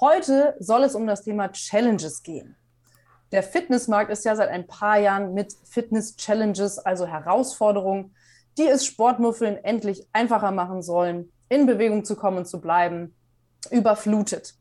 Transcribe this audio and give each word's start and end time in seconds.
Heute 0.00 0.54
soll 0.58 0.84
es 0.84 0.94
um 0.94 1.06
das 1.06 1.24
Thema 1.24 1.52
Challenges 1.52 2.22
gehen. 2.22 2.56
Der 3.32 3.42
Fitnessmarkt 3.42 4.10
ist 4.10 4.24
ja 4.24 4.34
seit 4.34 4.48
ein 4.48 4.66
paar 4.66 4.98
Jahren 4.98 5.34
mit 5.34 5.54
Fitness-Challenges, 5.64 6.78
also 6.78 7.06
Herausforderungen, 7.06 8.14
die 8.56 8.66
es 8.66 8.86
Sportmuffeln 8.86 9.62
endlich 9.62 10.08
einfacher 10.14 10.52
machen 10.52 10.80
sollen, 10.80 11.30
in 11.50 11.66
Bewegung 11.66 12.06
zu 12.06 12.16
kommen 12.16 12.38
und 12.38 12.46
zu 12.46 12.62
bleiben, 12.62 13.14
überflutet. 13.70 14.54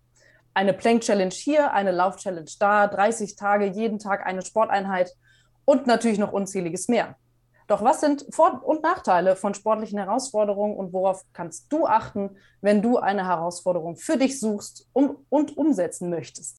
Eine 0.53 0.73
Plank-Challenge 0.73 1.33
hier, 1.33 1.71
eine 1.71 1.91
Lauf-Challenge 1.91 2.51
da, 2.59 2.87
30 2.87 3.37
Tage, 3.37 3.65
jeden 3.67 3.97
Tag 3.97 4.25
eine 4.25 4.41
Sporteinheit 4.41 5.15
und 5.63 5.87
natürlich 5.87 6.19
noch 6.19 6.33
unzähliges 6.33 6.89
mehr. 6.89 7.15
Doch 7.69 7.83
was 7.83 8.01
sind 8.01 8.25
Vor- 8.31 8.65
und 8.65 8.81
Nachteile 8.81 9.35
von 9.35 9.53
sportlichen 9.53 9.99
Herausforderungen 9.99 10.75
und 10.75 10.91
worauf 10.91 11.23
kannst 11.33 11.71
du 11.71 11.85
achten, 11.85 12.35
wenn 12.61 12.81
du 12.81 12.97
eine 12.97 13.27
Herausforderung 13.27 13.95
für 13.95 14.17
dich 14.17 14.39
suchst 14.39 14.89
um, 14.91 15.23
und 15.29 15.55
umsetzen 15.55 16.09
möchtest? 16.09 16.58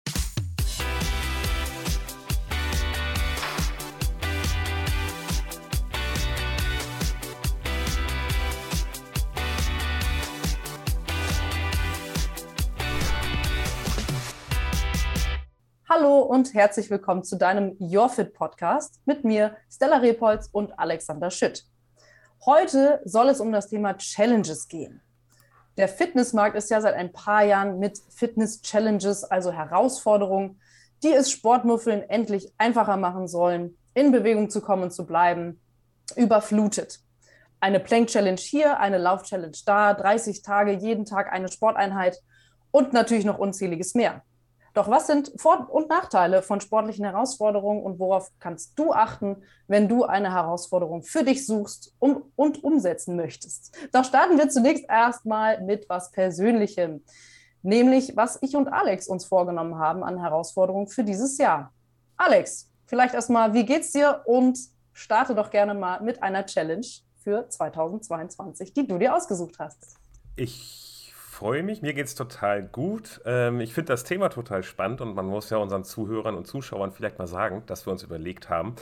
Hallo 16.00 16.20
und 16.20 16.54
herzlich 16.54 16.88
willkommen 16.88 17.24
zu 17.24 17.36
deinem 17.36 17.76
Your 17.78 18.08
Fit 18.08 18.32
Podcast 18.32 19.02
mit 19.04 19.22
mir, 19.22 19.56
Stella 19.70 19.98
Repolz 19.98 20.48
und 20.50 20.78
Alexander 20.78 21.30
Schütt. 21.30 21.66
Heute 22.46 23.02
soll 23.04 23.28
es 23.28 23.38
um 23.38 23.52
das 23.52 23.68
Thema 23.68 23.98
Challenges 23.98 24.66
gehen. 24.66 25.02
Der 25.76 25.88
Fitnessmarkt 25.88 26.56
ist 26.56 26.70
ja 26.70 26.80
seit 26.80 26.94
ein 26.94 27.12
paar 27.12 27.44
Jahren 27.44 27.78
mit 27.78 27.98
Fitness-Challenges, 28.16 29.24
also 29.24 29.52
Herausforderungen, 29.52 30.58
die 31.02 31.12
es 31.12 31.30
Sportmuffeln 31.30 32.08
endlich 32.08 32.50
einfacher 32.56 32.96
machen 32.96 33.28
sollen, 33.28 33.76
in 33.92 34.10
Bewegung 34.10 34.48
zu 34.48 34.62
kommen 34.62 34.84
und 34.84 34.92
zu 34.92 35.04
bleiben, 35.04 35.60
überflutet. 36.16 37.00
Eine 37.60 37.78
Plank-Challenge 37.78 38.40
hier, 38.40 38.80
eine 38.80 38.96
Lauf-Challenge 38.96 39.58
da, 39.66 39.92
30 39.92 40.40
Tage, 40.40 40.72
jeden 40.72 41.04
Tag 41.04 41.30
eine 41.30 41.48
Sporteinheit 41.48 42.16
und 42.70 42.94
natürlich 42.94 43.26
noch 43.26 43.38
unzähliges 43.38 43.94
mehr. 43.94 44.22
Doch 44.74 44.88
was 44.88 45.06
sind 45.06 45.32
Vor- 45.36 45.68
und 45.70 45.88
Nachteile 45.88 46.42
von 46.42 46.60
sportlichen 46.60 47.04
Herausforderungen 47.04 47.82
und 47.82 47.98
worauf 47.98 48.30
kannst 48.38 48.78
du 48.78 48.92
achten, 48.92 49.42
wenn 49.66 49.88
du 49.88 50.04
eine 50.04 50.32
Herausforderung 50.32 51.02
für 51.02 51.24
dich 51.24 51.46
suchst 51.46 51.94
um, 51.98 52.30
und 52.36 52.62
umsetzen 52.62 53.16
möchtest? 53.16 53.76
Doch 53.92 54.04
starten 54.04 54.38
wir 54.38 54.48
zunächst 54.48 54.84
erstmal 54.88 55.60
mit 55.62 55.88
was 55.88 56.12
Persönlichem, 56.12 57.02
nämlich 57.62 58.16
was 58.16 58.38
ich 58.42 58.54
und 58.54 58.68
Alex 58.68 59.08
uns 59.08 59.24
vorgenommen 59.24 59.78
haben 59.78 60.04
an 60.04 60.20
Herausforderungen 60.20 60.86
für 60.86 61.02
dieses 61.04 61.36
Jahr. 61.38 61.72
Alex, 62.16 62.70
vielleicht 62.86 63.14
erstmal, 63.14 63.54
wie 63.54 63.64
geht's 63.64 63.92
dir 63.92 64.22
und 64.24 64.58
starte 64.92 65.34
doch 65.34 65.50
gerne 65.50 65.74
mal 65.74 66.00
mit 66.00 66.22
einer 66.22 66.46
Challenge 66.46 66.86
für 67.22 67.48
2022, 67.48 68.72
die 68.72 68.86
du 68.86 68.98
dir 68.98 69.14
ausgesucht 69.14 69.58
hast. 69.58 69.96
Ich 70.36 70.89
freue 71.40 71.62
mich. 71.62 71.80
Mir 71.80 71.94
geht 71.94 72.04
es 72.04 72.14
total 72.14 72.62
gut. 72.62 73.22
Ähm, 73.24 73.60
ich 73.60 73.72
finde 73.72 73.86
das 73.94 74.04
Thema 74.04 74.28
total 74.28 74.62
spannend 74.62 75.00
und 75.00 75.14
man 75.14 75.24
muss 75.24 75.48
ja 75.48 75.56
unseren 75.56 75.84
Zuhörern 75.84 76.34
und 76.34 76.46
Zuschauern 76.46 76.92
vielleicht 76.92 77.18
mal 77.18 77.26
sagen, 77.26 77.62
dass 77.64 77.86
wir 77.86 77.92
uns 77.92 78.02
überlegt 78.02 78.50
haben, 78.50 78.74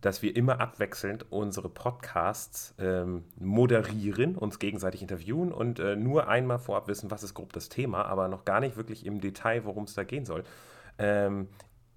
dass 0.00 0.20
wir 0.20 0.34
immer 0.34 0.60
abwechselnd 0.60 1.30
unsere 1.30 1.68
Podcasts 1.68 2.74
ähm, 2.80 3.22
moderieren, 3.38 4.34
uns 4.34 4.58
gegenseitig 4.58 5.02
interviewen 5.02 5.52
und 5.52 5.78
äh, 5.78 5.94
nur 5.94 6.26
einmal 6.26 6.58
vorab 6.58 6.88
wissen, 6.88 7.12
was 7.12 7.22
ist 7.22 7.34
grob 7.34 7.52
das 7.52 7.68
Thema, 7.68 8.06
aber 8.06 8.26
noch 8.26 8.44
gar 8.44 8.58
nicht 8.58 8.76
wirklich 8.76 9.06
im 9.06 9.20
Detail, 9.20 9.64
worum 9.64 9.84
es 9.84 9.94
da 9.94 10.02
gehen 10.02 10.24
soll. 10.24 10.42
Ähm, 10.98 11.46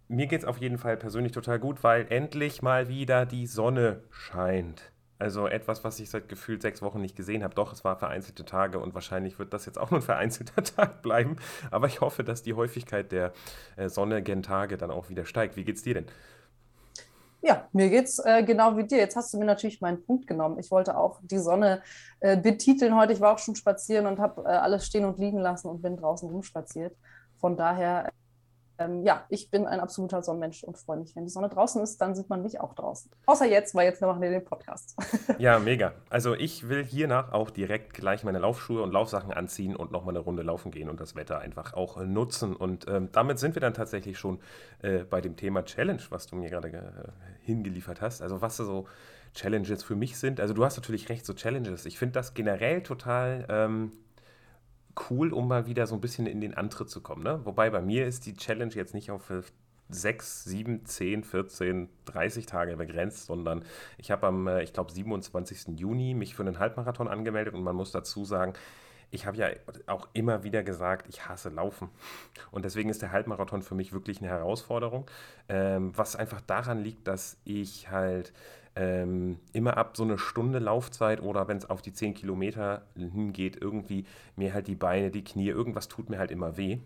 mir 0.10 0.28
geht 0.28 0.42
es 0.42 0.46
auf 0.46 0.60
jeden 0.60 0.78
Fall 0.78 0.98
persönlich 0.98 1.32
total 1.32 1.58
gut, 1.58 1.84
weil 1.84 2.06
endlich 2.12 2.62
mal 2.62 2.88
wieder 2.88 3.26
die 3.26 3.48
Sonne 3.48 4.04
scheint. 4.12 4.92
Also 5.20 5.48
etwas, 5.48 5.84
was 5.84 6.00
ich 6.00 6.10
seit 6.10 6.30
gefühlt 6.30 6.62
sechs 6.62 6.82
Wochen 6.82 7.02
nicht 7.02 7.16
gesehen 7.16 7.44
habe. 7.44 7.56
Doch, 7.56 7.74
es 7.74 7.84
war 7.84 7.98
vereinzelte 7.98 8.46
Tage 8.46 8.80
und 8.80 8.94
wahrscheinlich 8.94 9.40
wird 9.40 9.52
das 9.52 9.66
jetzt 9.66 9.80
auch 9.80 9.90
nur 9.90 10.00
ein 10.00 10.04
vereinzelter 10.04 10.64
Tag 10.76 11.02
bleiben. 11.02 11.38
Aber 11.72 11.88
ich 11.88 12.02
hoffe, 12.02 12.24
dass 12.24 12.44
die 12.44 12.54
Häufigkeit 12.54 13.12
der 13.12 13.34
äh, 13.78 13.90
sonnigen 13.90 14.44
Tage 14.44 14.78
dann 14.78 14.92
auch 14.92 15.10
wieder 15.10 15.26
steigt. 15.26 15.56
Wie 15.56 15.64
geht's 15.64 15.82
dir 15.82 15.96
denn? 15.96 16.06
Ja, 17.42 17.68
mir 17.72 17.90
geht's 17.90 18.20
äh, 18.20 18.44
genau 18.44 18.78
wie 18.78 18.84
dir. 18.84 18.98
Jetzt 18.98 19.16
hast 19.16 19.34
du 19.34 19.38
mir 19.38 19.46
natürlich 19.46 19.82
meinen 19.82 20.04
Punkt 20.04 20.28
genommen. 20.28 20.60
Ich 20.60 20.70
wollte 20.70 20.98
auch 20.98 21.20
die 21.24 21.38
Sonne 21.38 21.82
äh, 22.20 22.36
betiteln 22.36 22.96
heute. 22.96 23.14
Ich 23.14 23.22
war 23.22 23.34
auch 23.34 23.40
schon 23.40 23.56
spazieren 23.56 24.06
und 24.06 24.20
habe 24.20 24.42
äh, 24.44 24.48
alles 24.48 24.86
stehen 24.86 25.06
und 25.06 25.18
liegen 25.18 25.40
lassen 25.40 25.68
und 25.68 25.82
bin 25.82 25.98
draußen 25.98 26.30
rumspaziert. 26.30 26.96
Von 27.40 27.56
daher 27.56 28.12
ähm, 28.80 29.04
ja, 29.04 29.26
ich 29.30 29.50
bin 29.50 29.66
ein 29.66 29.80
absoluter 29.80 30.22
Sonnenmensch 30.22 30.64
und 30.64 30.78
freue 30.78 30.98
mich. 30.98 31.16
Wenn 31.16 31.24
die 31.24 31.30
Sonne 31.30 31.50
draußen 31.50 31.82
ist, 31.82 32.00
dann 32.00 32.16
sieht 32.16 32.30
man 32.30 32.42
mich 32.42 32.60
auch 32.60 32.74
draußen. 32.74 33.12
Außer 33.26 33.46
jetzt, 33.46 33.76
weil 33.76 33.86
jetzt 33.86 34.02
machen 34.02 34.22
wir 34.22 34.30
den 34.30 34.46
Podcast. 34.46 34.96
ja, 35.40 35.60
mega. 35.60 35.94
Also 36.10 36.34
ich 36.36 36.70
will 36.70 36.84
hiernach 36.84 37.32
auch 37.32 37.50
direkt 37.50 37.94
gleich 37.94 38.24
meine 38.24 38.40
Laufschuhe 38.40 38.82
und 38.82 38.92
Laufsachen 38.92 39.32
anziehen 39.32 39.76
und 39.76 39.92
nochmal 39.92 40.16
eine 40.16 40.24
Runde 40.24 40.44
laufen 40.44 40.72
gehen 40.72 40.90
und 40.90 41.00
das 41.00 41.16
Wetter 41.16 41.40
einfach 41.40 41.74
auch 41.74 41.98
nutzen. 42.04 42.56
Und 42.56 42.88
ähm, 42.88 43.10
damit 43.12 43.40
sind 43.40 43.56
wir 43.56 43.62
dann 43.62 43.74
tatsächlich 43.74 44.18
schon 44.18 44.40
äh, 44.82 45.00
bei 45.00 45.22
dem 45.22 45.36
Thema 45.36 45.64
Challenge, 45.64 46.02
was 46.10 46.28
du 46.28 46.36
mir 46.36 46.50
gerade 46.50 46.70
äh, 46.70 47.46
hingeliefert 47.46 48.02
hast. 48.02 48.22
Also 48.22 48.42
was 48.42 48.58
so 48.58 48.88
Challenges 49.34 49.84
für 49.84 49.96
mich 49.96 50.18
sind. 50.18 50.40
Also 50.40 50.54
du 50.54 50.64
hast 50.64 50.78
natürlich 50.78 51.10
recht, 51.10 51.26
so 51.26 51.34
Challenges. 51.34 51.86
Ich 51.86 51.98
finde 51.98 52.14
das 52.14 52.34
generell 52.34 52.82
total... 52.84 53.46
Ähm, 53.50 53.92
cool, 55.10 55.34
um 55.34 55.48
mal 55.48 55.66
wieder 55.68 55.88
so 55.88 55.96
ein 55.96 56.02
bisschen 56.02 56.28
in 56.28 56.42
den 56.42 56.54
Antritt 56.54 56.90
zu 56.90 57.02
kommen. 57.02 57.24
Ne? 57.24 57.42
Wobei 57.44 57.70
bei 57.70 57.82
mir 57.82 58.08
ist 58.08 58.26
die 58.26 58.36
Challenge 58.36 58.74
jetzt 58.74 58.94
nicht 58.94 59.12
auf 59.12 59.32
6, 59.90 60.44
7, 60.44 60.86
10, 60.86 61.24
14, 61.24 61.90
30 62.06 62.46
Tage 62.46 62.76
begrenzt, 62.76 63.26
sondern 63.26 63.64
ich 63.98 64.12
habe 64.12 64.28
am, 64.28 64.48
äh, 64.48 64.64
ich 64.64 64.74
glaube, 64.74 64.92
27. 64.92 65.80
Juni 65.80 66.14
mich 66.14 66.36
für 66.36 66.44
einen 66.44 66.60
Halbmarathon 66.60 67.08
angemeldet 67.08 67.54
und 67.54 67.64
man 67.64 67.76
muss 67.76 67.92
dazu 67.92 68.26
sagen, 68.26 68.54
ich 69.10 69.26
habe 69.26 69.38
ja 69.38 69.50
auch 69.86 70.10
immer 70.12 70.44
wieder 70.44 70.64
gesagt, 70.64 71.08
ich 71.08 71.28
hasse 71.28 71.50
Laufen. 71.50 71.90
Und 72.52 72.66
deswegen 72.66 72.90
ist 72.90 73.02
der 73.02 73.14
Halbmarathon 73.14 73.62
für 73.62 73.76
mich 73.76 73.94
wirklich 73.94 74.20
eine 74.20 74.28
Herausforderung, 74.28 75.10
ähm, 75.48 75.98
was 75.98 76.18
einfach 76.18 76.42
daran 76.42 76.84
liegt, 76.84 77.08
dass 77.08 77.38
ich 77.46 77.90
halt 77.90 78.34
ähm, 78.78 79.40
immer 79.54 79.78
ab 79.78 79.98
so 79.98 80.04
eine 80.04 80.18
Stunde 80.18 80.60
Laufzeit 80.60 81.22
oder 81.22 81.48
wenn 81.48 81.58
es 81.58 81.70
auf 81.70 81.82
die 81.82 81.94
10 81.94 82.14
Kilometer 82.14 82.84
hingeht, 82.96 83.58
irgendwie 83.60 84.06
mir 84.36 84.54
halt 84.54 84.68
die 84.68 84.76
Beine, 84.76 85.10
die 85.10 85.24
Knie, 85.24 85.50
irgendwas 85.50 85.88
tut 85.88 86.10
mir 86.10 86.20
halt 86.20 86.32
immer 86.32 86.58
weh. 86.58 86.80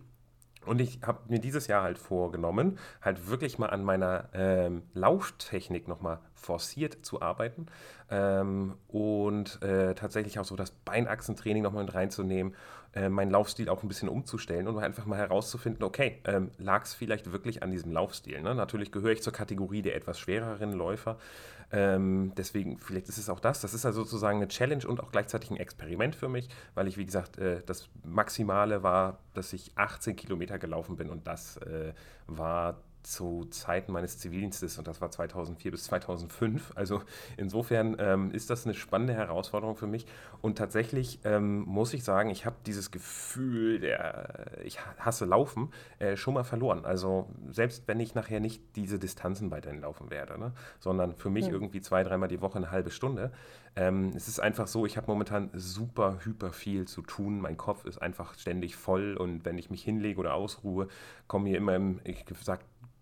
Und 0.66 0.80
ich 0.80 1.00
habe 1.02 1.20
mir 1.28 1.40
dieses 1.40 1.68
Jahr 1.68 1.82
halt 1.82 1.98
vorgenommen, 1.98 2.78
halt 3.02 3.28
wirklich 3.30 3.58
mal 3.58 3.70
an 3.72 3.84
meiner 3.84 4.30
ähm, 4.34 4.84
Lauftechnik 4.94 5.88
nochmal 5.88 6.20
forciert 6.36 7.04
zu 7.04 7.22
arbeiten 7.22 7.66
ähm, 8.12 8.76
und 8.88 9.62
äh, 9.64 9.96
tatsächlich 9.96 10.38
auch 10.38 10.46
so 10.46 10.56
das 10.56 10.70
Beinachsentraining 10.72 11.64
nochmal 11.64 11.86
mit 11.86 11.96
reinzunehmen, 11.96 12.54
äh, 12.94 13.10
meinen 13.10 13.32
Laufstil 13.32 13.70
auch 13.70 13.84
ein 13.84 13.88
bisschen 13.88 14.10
umzustellen 14.10 14.68
und 14.68 14.78
einfach 14.80 15.06
mal 15.06 15.18
herauszufinden, 15.18 15.84
okay, 15.84 16.20
ähm, 16.26 16.52
lag 16.58 16.84
es 16.84 16.94
vielleicht 16.94 17.32
wirklich 17.32 17.64
an 17.64 17.72
diesem 17.72 17.92
Laufstil? 17.92 18.42
Ne? 18.42 18.56
Natürlich 18.56 18.92
gehöre 18.92 19.12
ich 19.12 19.22
zur 19.22 19.34
Kategorie 19.34 19.82
der 19.82 19.96
etwas 19.96 20.20
schwereren 20.20 20.74
Läufer, 20.74 21.18
ähm, 21.74 22.34
deswegen, 22.36 22.80
vielleicht 22.80 23.08
ist 23.08 23.18
es 23.18 23.30
auch 23.30 23.40
das. 23.40 23.62
Das 23.62 23.74
ist 23.74 23.86
also 23.86 24.04
sozusagen 24.04 24.38
eine 24.38 24.48
Challenge 24.48 24.86
und 24.86 25.02
auch 25.02 25.12
gleichzeitig 25.12 25.52
ein 25.52 25.58
Experiment 25.58 26.16
für 26.16 26.28
mich, 26.28 26.50
weil 26.76 26.88
ich, 26.88 26.98
wie 26.98 27.06
gesagt, 27.06 27.38
äh, 27.38 27.62
das 27.66 27.90
Maximale 28.04 28.84
war, 28.84 29.20
dass 29.34 29.54
ich 29.54 29.72
18 29.76 30.16
Kilometer 30.16 30.60
gelaufen 30.60 30.98
bin 30.98 31.10
und 31.10 31.28
das 31.28 31.58
äh, 31.58 31.94
war 32.28 32.82
zu 33.04 33.46
Zeiten 33.46 33.92
meines 33.92 34.18
Zivildienstes 34.18 34.78
und 34.78 34.88
das 34.88 35.02
war 35.02 35.12
2004 35.12 35.72
bis 35.72 35.84
2005. 35.86 36.74
Also 36.76 37.02
insofern 37.38 37.96
ähm, 38.00 38.32
ist 38.32 38.50
das 38.50 38.66
eine 38.66 38.74
spannende 38.74 39.14
Herausforderung 39.14 39.76
für 39.76 39.88
mich 39.88 40.06
und 40.42 40.58
tatsächlich 40.58 41.20
ähm, 41.24 41.62
muss 41.62 41.94
ich 41.94 42.04
sagen, 42.04 42.30
ich 42.30 42.46
habe 42.46 42.56
dieses 42.66 42.92
Gefühl, 42.92 43.80
der, 43.80 44.52
ich 44.64 44.80
hasse 45.00 45.26
Laufen, 45.26 45.72
äh, 46.00 46.16
schon 46.16 46.34
mal 46.34 46.44
verloren. 46.44 46.86
Also 46.86 47.30
selbst 47.50 47.88
wenn 47.88 48.00
ich 48.00 48.16
nachher 48.16 48.40
nicht 48.40 48.62
diese 48.76 49.00
Distanzen 49.00 49.52
weiterhin 49.52 49.82
laufen 49.82 50.10
werde, 50.10 50.40
ne? 50.40 50.54
sondern 50.80 51.16
für 51.16 51.30
mich 51.30 51.48
mhm. 51.48 51.54
irgendwie 51.54 51.82
zwei, 51.82 52.04
dreimal 52.04 52.30
die 52.30 52.42
Woche 52.42 52.58
eine 52.58 52.72
halbe 52.72 52.92
Stunde. 52.92 53.32
Ähm, 53.76 54.12
es 54.16 54.28
ist 54.28 54.40
einfach 54.40 54.68
so, 54.68 54.86
ich 54.86 54.98
habe 54.98 55.08
momentan 55.08 55.50
super, 55.54 56.20
hyper 56.24 56.52
viel 56.52 56.88
zu 56.88 57.02
tun. 57.02 57.40
Mein 57.40 57.56
Kopf 57.56 57.86
ist 57.86 58.00
einfach 58.00 58.34
ständig 58.38 58.76
voll 58.76 59.16
und 59.16 59.46
wenn 59.46 59.58
ich 59.58 59.70
mich 59.70 59.84
hinlege 59.84 60.20
oder 60.20 60.34
ausruhe, 60.34 60.88
kommen 61.28 61.46
mir 61.46 61.58
immer 61.58 61.76
im, 61.76 62.02
ich 62.04 62.26
sag 62.44 62.60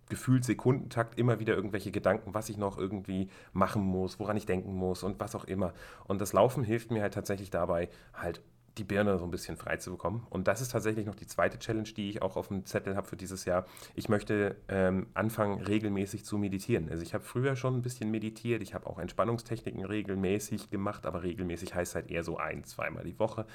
gefühlt 0.10 0.44
Sekundentakt 0.44 1.18
immer 1.18 1.40
wieder 1.40 1.56
irgendwelche 1.56 1.92
Gedanken, 1.92 2.34
was 2.34 2.50
ich 2.50 2.58
noch 2.58 2.78
irgendwie 2.78 3.30
machen 3.54 3.84
muss, 3.84 4.20
woran 4.20 4.38
ich 4.38 4.46
denken 4.46 4.74
muss 4.74 5.04
und 5.04 5.20
was 5.20 5.36
auch 5.36 5.46
immer. 5.46 5.74
Und 6.06 6.20
das 6.20 6.34
Laufen 6.34 6.64
hilft 6.64 6.92
mir 6.92 7.02
halt 7.02 7.14
tatsächlich 7.14 7.50
dabei, 7.50 7.90
halt 8.14 8.42
die 8.78 8.84
Birne 8.84 9.18
so 9.18 9.26
ein 9.26 9.32
bisschen 9.32 9.58
frei 9.58 9.78
zu 9.78 9.92
bekommen. 9.92 10.26
Und 10.30 10.48
das 10.48 10.62
ist 10.62 10.72
tatsächlich 10.72 11.06
noch 11.06 11.16
die 11.16 11.28
zweite 11.28 11.60
Challenge, 11.60 11.90
die 11.90 12.10
ich 12.10 12.22
auch 12.22 12.38
auf 12.38 12.48
dem 12.48 12.66
Zettel 12.66 12.96
habe 12.96 13.08
für 13.08 13.18
dieses 13.18 13.46
Jahr. 13.46 13.66
Ich 13.94 14.10
möchte 14.10 14.56
ähm, 14.70 15.08
anfangen, 15.14 15.62
regelmäßig 15.62 16.24
zu 16.26 16.38
meditieren. 16.38 16.90
Also 16.90 17.04
ich 17.04 17.14
habe 17.14 17.24
früher 17.24 17.56
schon 17.56 17.76
ein 17.76 17.82
bisschen 17.82 18.10
meditiert, 18.10 18.62
ich 18.62 18.74
habe 18.74 18.88
auch 18.88 18.98
Entspannungstechniken 18.98 19.84
regelmäßig 19.84 20.70
gemacht, 20.70 21.06
aber 21.06 21.24
regelmäßig 21.24 21.76
heißt 21.76 21.96
halt 21.96 22.10
eher 22.10 22.24
so 22.24 22.38
ein, 22.38 22.64
zweimal 22.64 23.04
die 23.04 23.20
Woche. 23.20 23.46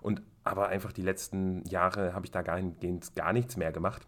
Und 0.00 0.22
aber 0.44 0.68
einfach 0.68 0.92
die 0.92 1.02
letzten 1.02 1.64
Jahre 1.66 2.14
habe 2.14 2.24
ich 2.24 2.30
da 2.30 2.42
gar, 2.42 2.60
gar 3.14 3.32
nichts 3.32 3.56
mehr 3.56 3.72
gemacht. 3.72 4.06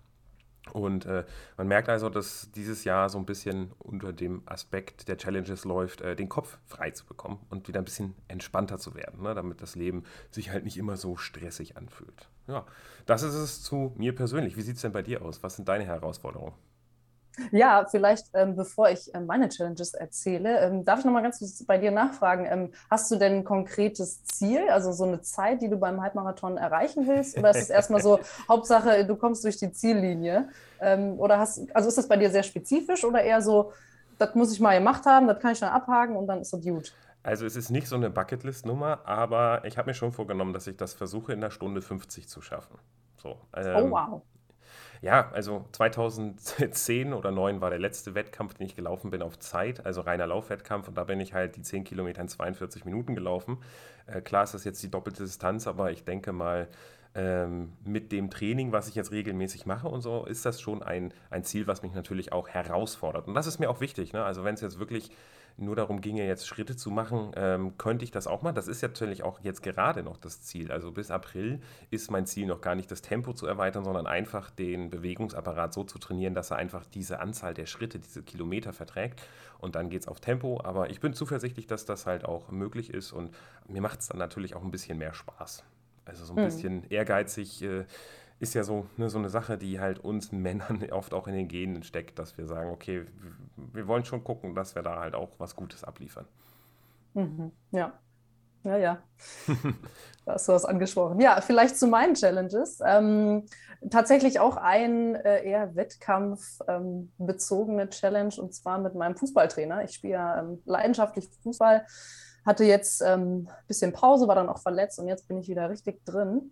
Und 0.73 1.05
äh, 1.05 1.25
man 1.59 1.69
merkt 1.69 1.91
also, 1.91 2.09
dass 2.09 2.51
dieses 2.53 2.85
Jahr 2.85 3.11
so 3.11 3.19
ein 3.19 3.27
bisschen 3.27 3.73
unter 3.79 4.13
dem 4.15 4.43
Aspekt 4.47 5.07
der 5.07 5.19
Challenges 5.19 5.67
läuft, 5.67 6.01
äh, 6.01 6.17
den 6.17 6.31
Kopf 6.31 6.59
frei 6.65 6.91
zu 6.93 7.05
bekommen 7.05 7.41
und 7.51 7.69
wieder 7.69 7.81
ein 7.81 7.85
bisschen 7.85 8.15
entspannter 8.27 8.79
zu 8.79 8.95
werden, 8.95 9.23
ne? 9.23 9.35
damit 9.35 9.61
das 9.61 9.77
Leben 9.77 10.05
sich 10.31 10.51
halt 10.51 10.65
nicht 10.65 10.79
immer 10.79 10.97
so 10.97 11.17
stressig 11.17 11.77
anfühlt. 11.77 12.31
Ja, 12.47 12.65
das 13.05 13.23
ist 13.23 13.35
es 13.35 13.63
zu 13.63 13.93
mir 13.99 14.15
persönlich. 14.15 14.57
Wie 14.57 14.63
sieht 14.63 14.77
es 14.77 14.83
denn 14.83 14.93
bei 14.93 15.03
dir 15.03 15.21
aus? 15.21 15.43
Was 15.43 15.57
sind 15.57 15.69
deine 15.69 15.85
Herausforderungen? 15.85 16.55
Ja, 17.51 17.87
vielleicht 17.91 18.27
ähm, 18.35 18.57
bevor 18.57 18.91
ich 18.91 19.15
äh, 19.15 19.21
meine 19.21 19.49
Challenges 19.49 19.95
erzähle, 19.95 20.61
ähm, 20.61 20.85
darf 20.85 21.01
ich 21.01 21.05
noch 21.05 21.13
mal 21.13 21.23
ganz 21.23 21.39
kurz 21.39 21.65
bei 21.65 21.79
dir 21.79 21.91
nachfragen. 21.91 22.47
Ähm, 22.49 22.73
hast 22.91 23.11
du 23.11 23.17
denn 23.17 23.39
ein 23.39 23.45
konkretes 23.45 24.23
Ziel, 24.25 24.69
also 24.69 24.93
so 24.93 25.05
eine 25.05 25.23
Zeit, 25.23 25.63
die 25.63 25.69
du 25.69 25.77
beim 25.77 26.03
Halbmarathon 26.03 26.57
erreichen 26.57 27.07
willst? 27.07 27.39
Oder 27.39 27.51
ist 27.51 27.63
es 27.63 27.71
erstmal 27.71 28.03
so, 28.03 28.21
Hauptsache, 28.49 29.05
du 29.07 29.17
kommst 29.17 29.45
durch 29.45 29.57
die 29.57 29.73
Ziellinie? 29.73 30.49
Ähm, 30.81 31.19
oder 31.19 31.39
hast, 31.39 31.61
also 31.75 31.89
ist 31.89 31.99
das 31.99 32.09
bei 32.09 32.17
dir 32.17 32.31
sehr 32.31 32.43
spezifisch 32.43 33.05
oder 33.05 33.23
eher 33.23 33.41
so, 33.41 33.73
das 34.19 34.35
muss 34.35 34.53
ich 34.53 34.61
mal 34.61 34.77
gemacht 34.77 35.07
haben, 35.07 35.27
das 35.27 35.41
kann 35.41 35.53
ich 35.53 35.61
dann 35.61 35.71
abhaken 35.71 36.17
und 36.17 36.27
dann 36.27 36.41
ist 36.41 36.53
das 36.53 36.63
gut? 36.63 36.93
Also 37.23 37.47
es 37.47 37.57
ist 37.57 37.71
nicht 37.71 37.87
so 37.87 37.97
eine 37.97 38.11
Bucketlist-Nummer, 38.11 39.01
aber 39.05 39.65
ich 39.65 39.79
habe 39.79 39.91
mir 39.91 39.95
schon 39.95 40.13
vorgenommen, 40.13 40.53
dass 40.53 40.67
ich 40.67 40.77
das 40.77 40.93
versuche 40.93 41.33
in 41.33 41.39
einer 41.39 41.53
Stunde 41.53 41.81
50 41.81 42.29
zu 42.29 42.43
schaffen. 42.43 42.77
So, 43.17 43.31
oh, 43.31 43.59
ähm, 43.59 43.77
oh 43.77 43.91
wow. 43.91 44.23
Ja, 45.01 45.31
also 45.33 45.65
2010 45.73 47.13
oder 47.13 47.31
2009 47.31 47.61
war 47.61 47.71
der 47.71 47.79
letzte 47.79 48.15
Wettkampf, 48.15 48.55
den 48.55 48.67
ich 48.67 48.77
gelaufen 48.77 49.11
bin 49.11 49.23
auf 49.23 49.39
Zeit, 49.39 49.85
also 49.85 50.01
reiner 50.03 50.27
Laufwettkampf. 50.27 50.89
Und 50.89 50.97
da 50.97 51.05
bin 51.05 51.21
ich 51.21 51.35
halt 51.35 51.57
die 51.57 51.63
10 51.63 51.85
Kilometer 51.85 52.23
in 52.23 52.29
42 52.29 52.85
Minuten 52.85 53.15
gelaufen. 53.15 53.59
Äh, 54.07 54.21
klar 54.21 54.45
ist 54.45 54.55
das 54.55 54.65
jetzt 54.65 54.83
die 54.83 54.91
doppelte 54.91 55.25
Distanz, 55.25 55.67
aber 55.67 55.91
ich 55.91 56.05
denke 56.05 56.33
mal, 56.33 56.69
ähm, 57.15 57.73
mit 57.85 58.11
dem 58.13 58.31
Training, 58.31 58.73
was 58.73 58.89
ich 58.89 58.95
jetzt 58.95 59.13
regelmäßig 59.13 59.67
mache 59.67 59.89
und 59.89 60.01
so, 60.01 60.25
ist 60.25 60.47
das 60.47 60.61
schon 60.61 60.83
ein, 60.83 61.13
ein 61.31 61.45
Ziel, 61.45 61.67
was 61.67 61.83
mich 61.83 61.93
natürlich 61.93 62.33
auch 62.33 62.49
herausfordert. 62.49 63.29
Und 63.29 63.35
das 63.35 63.47
ist 63.47 63.59
mir 63.59 63.69
auch 63.69 63.81
wichtig. 63.81 64.13
Ne? 64.13 64.25
Also 64.25 64.45
wenn 64.45 64.55
es 64.55 64.63
jetzt 64.63 64.79
wirklich 64.79 65.11
nur 65.57 65.77
darum 65.77 66.01
ginge, 66.01 66.27
jetzt 66.27 66.47
Schritte 66.47 66.77
zu 66.77 66.91
machen, 66.91 67.33
ähm, 67.37 67.79
könnte 67.79 68.05
ich 68.05 68.11
das 68.11 68.27
auch 68.27 68.43
mal. 68.43 68.53
Das 68.53 68.69
ist 68.69 68.81
ja 68.81 68.89
natürlich 68.89 69.23
auch 69.23 69.41
jetzt 69.41 69.63
gerade 69.63 70.03
noch 70.03 70.17
das 70.17 70.43
Ziel. 70.43 70.73
Also 70.73 70.93
bis 70.93 71.11
April 71.11 71.61
ist 71.91 72.11
mein 72.11 72.27
Ziel 72.27 72.47
noch 72.47 72.61
gar 72.61 72.75
nicht 72.75 72.91
das 72.91 73.03
Tempo 73.03 73.33
zu 73.33 73.47
erweitern, 73.47 73.85
sondern 73.85 74.07
einfach 74.07 74.51
den 74.51 74.91
Bewegungsapparat 74.91 75.73
so 75.73 75.85
zu 75.85 75.99
trainieren, 75.99 76.35
dass 76.35 76.51
er 76.51 76.57
einfach 76.57 76.85
diese 76.87 77.21
Anzahl 77.21 77.55
der 77.55 77.67
Schritte, 77.67 77.99
diese 77.99 78.23
Kilometer 78.23 78.73
verträgt. 78.73 79.23
Und 79.59 79.75
dann 79.75 79.91
geht 79.91 80.03
es 80.03 80.09
auf 80.09 80.21
Tempo. 80.21 80.61
Aber 80.65 80.91
ich 80.91 81.01
bin 81.01 81.15
zuversichtlich, 81.15 81.67
dass 81.67 81.85
das 81.85 82.07
halt 82.07 82.25
auch 82.25 82.51
möglich 82.51 82.93
ist. 82.93 83.13
Und 83.13 83.35
mir 83.69 83.81
macht 83.81 84.01
es 84.01 84.09
dann 84.09 84.19
natürlich 84.19 84.55
auch 84.57 84.63
ein 84.63 84.71
bisschen 84.71 84.99
mehr 84.99 85.15
Spaß. 85.15 85.65
Also 86.05 86.25
so 86.25 86.35
ein 86.35 86.41
mhm. 86.41 86.47
bisschen 86.47 86.91
ehrgeizig. 86.91 87.63
Äh, 87.63 87.85
ist 88.43 88.55
ja 88.55 88.65
so, 88.65 88.87
ne, 88.97 89.09
so 89.09 89.19
eine 89.19 89.29
Sache, 89.29 89.57
die 89.57 89.79
halt 89.79 90.01
uns 90.01 90.33
Männern 90.33 90.83
oft 90.91 91.15
auch 91.15 91.29
in 91.29 91.35
den 91.35 91.47
Genen 91.47 91.85
steckt, 91.85 92.19
dass 92.19 92.37
wir 92.37 92.49
sagen, 92.49 92.71
okay, 92.71 93.07
wir 93.57 93.87
wollen 93.87 94.05
schon 94.05 94.25
gucken, 94.25 94.57
dass 94.57 94.75
wir 94.75 94.83
da 94.83 94.99
halt 94.99 95.15
auch 95.15 95.31
was 95.39 95.55
Gutes 95.55 95.85
abliefern. 95.85 96.27
Mhm. 97.15 97.53
Ja, 97.71 97.93
ja, 98.65 98.77
ja. 98.77 98.99
da 100.25 100.35
hast 100.35 100.49
du 100.49 100.53
was 100.53 100.65
angesprochen. 100.65 101.21
Ja, 101.21 101.41
vielleicht 101.41 101.79
zu 101.79 101.87
meinen 101.87 102.15
Challenges. 102.15 102.81
Ähm, 102.85 103.47
tatsächlich 103.91 104.41
auch 104.41 104.57
ein 104.57 105.15
äh, 105.15 105.49
eher 105.49 105.77
wettkampfbezogene 105.77 107.83
ähm, 107.83 107.91
Challenge 107.91 108.35
und 108.39 108.55
zwar 108.55 108.81
mit 108.81 108.97
meinem 108.97 109.17
Fußballtrainer. 109.17 109.85
Ich 109.85 109.93
spiele 109.93 110.15
ja 110.15 110.41
ähm, 110.41 110.61
leidenschaftlich 110.65 111.31
Fußball, 111.45 111.87
hatte 112.45 112.65
jetzt 112.65 113.05
ein 113.05 113.21
ähm, 113.21 113.49
bisschen 113.69 113.93
Pause, 113.93 114.27
war 114.27 114.35
dann 114.35 114.49
auch 114.49 114.59
verletzt 114.59 114.99
und 114.99 115.07
jetzt 115.07 115.29
bin 115.29 115.39
ich 115.39 115.49
wieder 115.49 115.71
richtig 115.71 116.05
drin. 116.05 116.51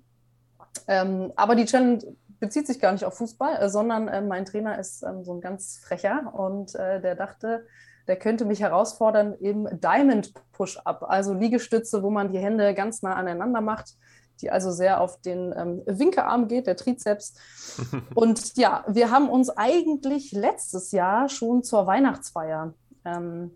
Ähm, 0.87 1.33
aber 1.37 1.55
die 1.55 1.65
Challenge 1.65 2.03
bezieht 2.41 2.67
sich 2.67 2.81
gar 2.81 2.93
nicht 2.93 3.05
auf 3.05 3.15
Fußball, 3.15 3.57
äh, 3.57 3.69
sondern 3.69 4.09
äh, 4.09 4.21
mein 4.21 4.45
Trainer 4.45 4.79
ist 4.79 5.03
ähm, 5.03 5.25
so 5.25 5.35
ein 5.35 5.41
ganz 5.41 5.79
frecher 5.79 6.33
und 6.35 6.75
äh, 6.75 7.01
der 7.01 7.15
dachte, 7.15 7.67
der 8.09 8.17
könnte 8.17 8.45
mich 8.45 8.61
herausfordern 8.61 9.35
im 9.35 9.69
Diamond 9.81 10.33
Push-Up, 10.53 11.05
also 11.09 11.35
Liegestütze, 11.35 12.03
wo 12.03 12.11
man 12.11 12.33
die 12.33 12.39
Hände 12.39 12.75
ganz 12.75 13.03
nah 13.03 13.15
aneinander 13.15 13.61
macht, 13.61 13.95
die 14.41 14.51
also 14.51 14.73
sehr 14.73 15.01
auf 15.01 15.21
den 15.21 15.55
ähm, 15.57 15.83
Winkearm 15.87 16.49
geht, 16.49 16.67
der 16.67 16.77
Trizeps. 16.77 17.35
und 18.15 18.57
ja, 18.57 18.85
wir 18.89 19.11
haben 19.11 19.29
uns 19.29 19.51
eigentlich 19.51 20.33
letztes 20.33 20.93
Jahr 20.93 21.29
schon 21.29 21.63
zur 21.63 21.87
Weihnachtsfeier 21.87 22.75
ähm, 23.05 23.53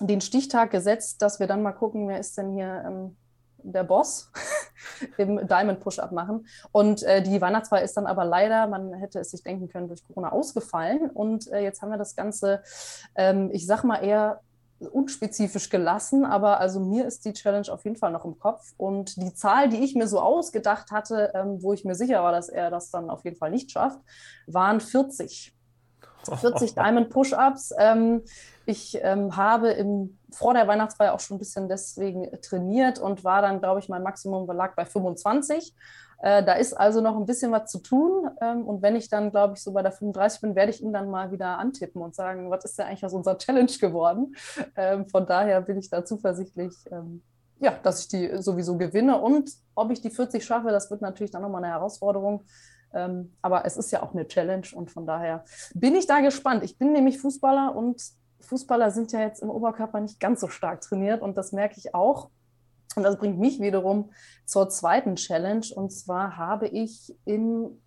den 0.00 0.20
Stichtag 0.20 0.70
gesetzt, 0.70 1.22
dass 1.22 1.40
wir 1.40 1.46
dann 1.46 1.62
mal 1.62 1.72
gucken, 1.72 2.08
wer 2.08 2.18
ist 2.18 2.38
denn 2.38 2.52
hier 2.52 2.84
ähm, 2.86 3.16
der 3.62 3.84
Boss 3.84 4.30
im 5.16 5.46
Diamond 5.46 5.80
Push-Up 5.80 6.12
machen. 6.12 6.46
Und 6.72 7.02
äh, 7.02 7.22
die 7.22 7.40
Weihnachtsfeier 7.40 7.82
ist 7.82 7.96
dann 7.96 8.06
aber 8.06 8.24
leider, 8.24 8.66
man 8.66 8.92
hätte 8.94 9.20
es 9.20 9.30
sich 9.30 9.42
denken 9.42 9.68
können, 9.68 9.88
durch 9.88 10.06
Corona 10.06 10.32
ausgefallen. 10.32 11.10
Und 11.10 11.50
äh, 11.52 11.60
jetzt 11.60 11.82
haben 11.82 11.90
wir 11.90 11.98
das 11.98 12.16
Ganze, 12.16 12.62
ähm, 13.14 13.50
ich 13.52 13.66
sag 13.66 13.84
mal 13.84 14.02
eher 14.02 14.40
unspezifisch 14.90 15.70
gelassen, 15.70 16.24
aber 16.24 16.58
also 16.58 16.80
mir 16.80 17.06
ist 17.06 17.24
die 17.24 17.32
Challenge 17.32 17.70
auf 17.70 17.84
jeden 17.84 17.96
Fall 17.96 18.10
noch 18.10 18.24
im 18.24 18.38
Kopf. 18.38 18.72
Und 18.76 19.16
die 19.16 19.34
Zahl, 19.34 19.68
die 19.68 19.78
ich 19.84 19.94
mir 19.94 20.08
so 20.08 20.20
ausgedacht 20.20 20.90
hatte, 20.90 21.32
ähm, 21.34 21.62
wo 21.62 21.72
ich 21.72 21.84
mir 21.84 21.94
sicher 21.94 22.22
war, 22.22 22.32
dass 22.32 22.48
er 22.48 22.70
das 22.70 22.90
dann 22.90 23.10
auf 23.10 23.24
jeden 23.24 23.36
Fall 23.36 23.50
nicht 23.50 23.70
schafft, 23.70 24.00
waren 24.46 24.80
40. 24.80 25.54
40 26.24 26.74
Diamond 26.74 27.10
Push-Ups. 27.10 27.74
Ähm, 27.78 28.22
ich 28.66 28.98
ähm, 29.02 29.36
habe 29.36 29.70
im, 29.70 30.18
vor 30.30 30.54
der 30.54 30.68
Weihnachtsfeier 30.68 31.14
auch 31.14 31.20
schon 31.20 31.36
ein 31.36 31.40
bisschen 31.40 31.68
deswegen 31.68 32.28
trainiert 32.42 32.98
und 32.98 33.24
war 33.24 33.42
dann, 33.42 33.60
glaube 33.60 33.80
ich, 33.80 33.88
mein 33.88 34.02
Maximum 34.02 34.46
lag 34.46 34.74
bei 34.74 34.84
25. 34.84 35.74
Äh, 36.22 36.44
da 36.44 36.52
ist 36.52 36.72
also 36.72 37.00
noch 37.00 37.16
ein 37.16 37.26
bisschen 37.26 37.50
was 37.50 37.70
zu 37.70 37.80
tun. 37.80 38.30
Ähm, 38.40 38.64
und 38.64 38.80
wenn 38.80 38.94
ich 38.94 39.08
dann, 39.08 39.30
glaube 39.32 39.54
ich, 39.54 39.62
so 39.62 39.72
bei 39.72 39.82
der 39.82 39.90
35 39.90 40.40
bin, 40.40 40.54
werde 40.54 40.70
ich 40.70 40.80
ihn 40.80 40.92
dann 40.92 41.10
mal 41.10 41.32
wieder 41.32 41.58
antippen 41.58 42.00
und 42.00 42.14
sagen, 42.14 42.48
was 42.48 42.64
ist 42.64 42.78
denn 42.78 42.86
eigentlich 42.86 43.04
aus 43.04 43.12
unserer 43.12 43.38
Challenge 43.38 43.72
geworden? 43.80 44.36
Ähm, 44.76 45.06
von 45.08 45.26
daher 45.26 45.60
bin 45.60 45.78
ich 45.78 45.90
da 45.90 46.04
zuversichtlich, 46.04 46.74
ähm, 46.92 47.22
ja, 47.58 47.72
dass 47.82 48.00
ich 48.00 48.08
die 48.08 48.40
sowieso 48.40 48.78
gewinne. 48.78 49.20
Und 49.20 49.50
ob 49.74 49.90
ich 49.90 50.00
die 50.00 50.10
40 50.10 50.44
schaffe, 50.44 50.70
das 50.70 50.90
wird 50.92 51.02
natürlich 51.02 51.32
dann 51.32 51.42
nochmal 51.42 51.64
eine 51.64 51.74
Herausforderung. 51.74 52.44
Ähm, 52.94 53.32
aber 53.42 53.64
es 53.64 53.76
ist 53.76 53.90
ja 53.90 54.02
auch 54.02 54.12
eine 54.12 54.26
Challenge 54.26 54.66
und 54.74 54.90
von 54.90 55.06
daher 55.06 55.44
bin 55.74 55.94
ich 55.94 56.06
da 56.06 56.20
gespannt. 56.20 56.62
Ich 56.62 56.78
bin 56.78 56.92
nämlich 56.92 57.18
Fußballer 57.18 57.74
und 57.74 58.02
Fußballer 58.40 58.90
sind 58.90 59.12
ja 59.12 59.20
jetzt 59.20 59.42
im 59.42 59.50
Oberkörper 59.50 60.00
nicht 60.00 60.20
ganz 60.20 60.40
so 60.40 60.48
stark 60.48 60.80
trainiert 60.80 61.22
und 61.22 61.36
das 61.36 61.52
merke 61.52 61.76
ich 61.78 61.94
auch. 61.94 62.30
Und 62.94 63.04
das 63.04 63.16
bringt 63.16 63.38
mich 63.38 63.60
wiederum 63.60 64.10
zur 64.44 64.68
zweiten 64.68 65.16
Challenge. 65.16 65.66
Und 65.74 65.90
zwar 65.90 66.36
habe 66.36 66.68
ich 66.68 67.14
im 67.24 67.80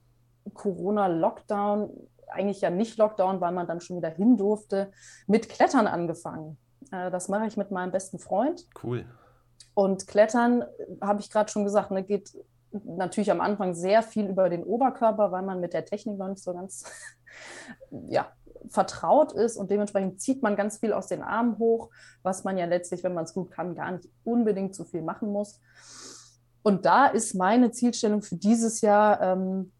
Corona-Lockdown, 0.53 1.89
eigentlich 2.27 2.61
ja 2.61 2.69
nicht 2.69 2.97
Lockdown, 2.97 3.39
weil 3.39 3.51
man 3.51 3.67
dann 3.67 3.81
schon 3.81 3.97
wieder 3.97 4.09
hin 4.09 4.37
durfte, 4.37 4.91
mit 5.27 5.47
Klettern 5.49 5.87
angefangen. 5.87 6.57
Äh, 6.91 7.11
das 7.11 7.29
mache 7.29 7.45
ich 7.45 7.57
mit 7.57 7.71
meinem 7.71 7.91
besten 7.91 8.19
Freund. 8.19 8.65
Cool. 8.83 9.05
Und 9.73 10.07
Klettern, 10.07 10.63
habe 11.01 11.19
ich 11.19 11.29
gerade 11.29 11.51
schon 11.51 11.65
gesagt, 11.65 11.91
ne, 11.91 12.03
geht 12.03 12.35
natürlich 12.71 13.31
am 13.31 13.41
Anfang 13.41 13.73
sehr 13.73 14.03
viel 14.03 14.27
über 14.27 14.49
den 14.49 14.63
Oberkörper, 14.63 15.31
weil 15.31 15.43
man 15.43 15.59
mit 15.59 15.73
der 15.73 15.85
Technik 15.85 16.17
noch 16.17 16.27
nicht 16.27 16.43
so 16.43 16.53
ganz 16.53 16.85
ja, 18.09 18.31
vertraut 18.69 19.31
ist 19.33 19.57
und 19.57 19.71
dementsprechend 19.71 20.21
zieht 20.21 20.41
man 20.41 20.55
ganz 20.55 20.77
viel 20.77 20.93
aus 20.93 21.07
den 21.07 21.21
Armen 21.21 21.57
hoch, 21.57 21.89
was 22.23 22.43
man 22.43 22.57
ja 22.57 22.65
letztlich, 22.65 23.03
wenn 23.03 23.13
man 23.13 23.25
es 23.25 23.33
gut 23.33 23.51
kann, 23.51 23.75
gar 23.75 23.91
nicht 23.91 24.09
unbedingt 24.23 24.75
so 24.75 24.83
viel 24.83 25.01
machen 25.01 25.31
muss. 25.31 25.61
Und 26.63 26.85
da 26.85 27.05
ist 27.05 27.35
meine 27.35 27.71
Zielstellung 27.71 28.21
für 28.21 28.35
dieses 28.35 28.81
Jahr, 28.81 29.21
ähm, 29.21 29.71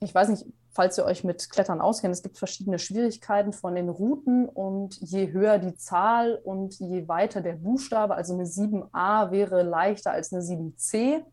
ich 0.00 0.14
weiß 0.14 0.28
nicht, 0.28 0.46
falls 0.74 0.98
ihr 0.98 1.04
euch 1.04 1.24
mit 1.24 1.50
Klettern 1.50 1.80
auskennt, 1.80 2.14
es 2.14 2.22
gibt 2.22 2.38
verschiedene 2.38 2.78
Schwierigkeiten 2.78 3.52
von 3.52 3.74
den 3.74 3.88
Routen 3.88 4.48
und 4.48 4.96
je 5.00 5.32
höher 5.32 5.58
die 5.58 5.76
Zahl 5.76 6.40
und 6.44 6.78
je 6.78 7.08
weiter 7.08 7.40
der 7.40 7.54
Buchstabe, 7.54 8.14
also 8.14 8.34
eine 8.34 8.44
7a 8.44 9.30
wäre 9.30 9.62
leichter 9.62 10.10
als 10.10 10.32
eine 10.32 10.42
7c. 10.42 11.24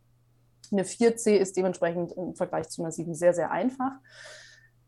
Eine 0.72 0.84
4c 0.84 1.32
ist 1.32 1.58
dementsprechend 1.58 2.14
im 2.14 2.36
Vergleich 2.36 2.70
zu 2.70 2.82
einer 2.82 2.92
7 2.92 3.14
sehr, 3.14 3.34
sehr 3.34 3.52
einfach. 3.52 3.92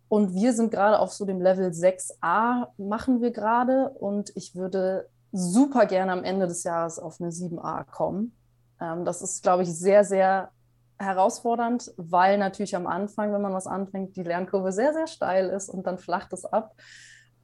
Und 0.08 0.34
wir 0.34 0.54
sind 0.54 0.72
gerade 0.72 1.00
auf 1.00 1.12
so 1.12 1.26
dem 1.26 1.42
Level 1.42 1.70
6a, 1.70 2.68
machen 2.78 3.22
wir 3.22 3.32
gerade. 3.32 3.90
Und 3.90 4.32
ich 4.36 4.56
würde 4.56 5.10
super 5.32 5.86
gerne 5.86 6.12
am 6.12 6.24
Ende 6.24 6.48
des 6.48 6.64
Jahres 6.64 7.00
auf 7.00 7.20
eine 7.20 7.32
7a 7.32 7.84
kommen. 7.86 8.36
Ähm, 8.80 9.06
das 9.06 9.22
ist, 9.22 9.44
glaube 9.44 9.64
ich, 9.64 9.74
sehr, 9.74 10.04
sehr 10.04 10.52
herausfordernd, 11.00 11.92
weil 11.98 12.38
natürlich 12.38 12.76
am 12.76 12.88
Anfang, 12.88 13.34
wenn 13.34 13.42
man 13.42 13.54
was 13.54 13.68
anfängt, 13.68 14.16
die 14.16 14.24
Lernkurve 14.24 14.72
sehr, 14.72 14.94
sehr 14.94 15.08
steil 15.08 15.50
ist 15.50 15.70
und 15.70 15.88
dann 15.88 15.98
flacht 15.98 16.32
es 16.34 16.46
ab. 16.46 16.76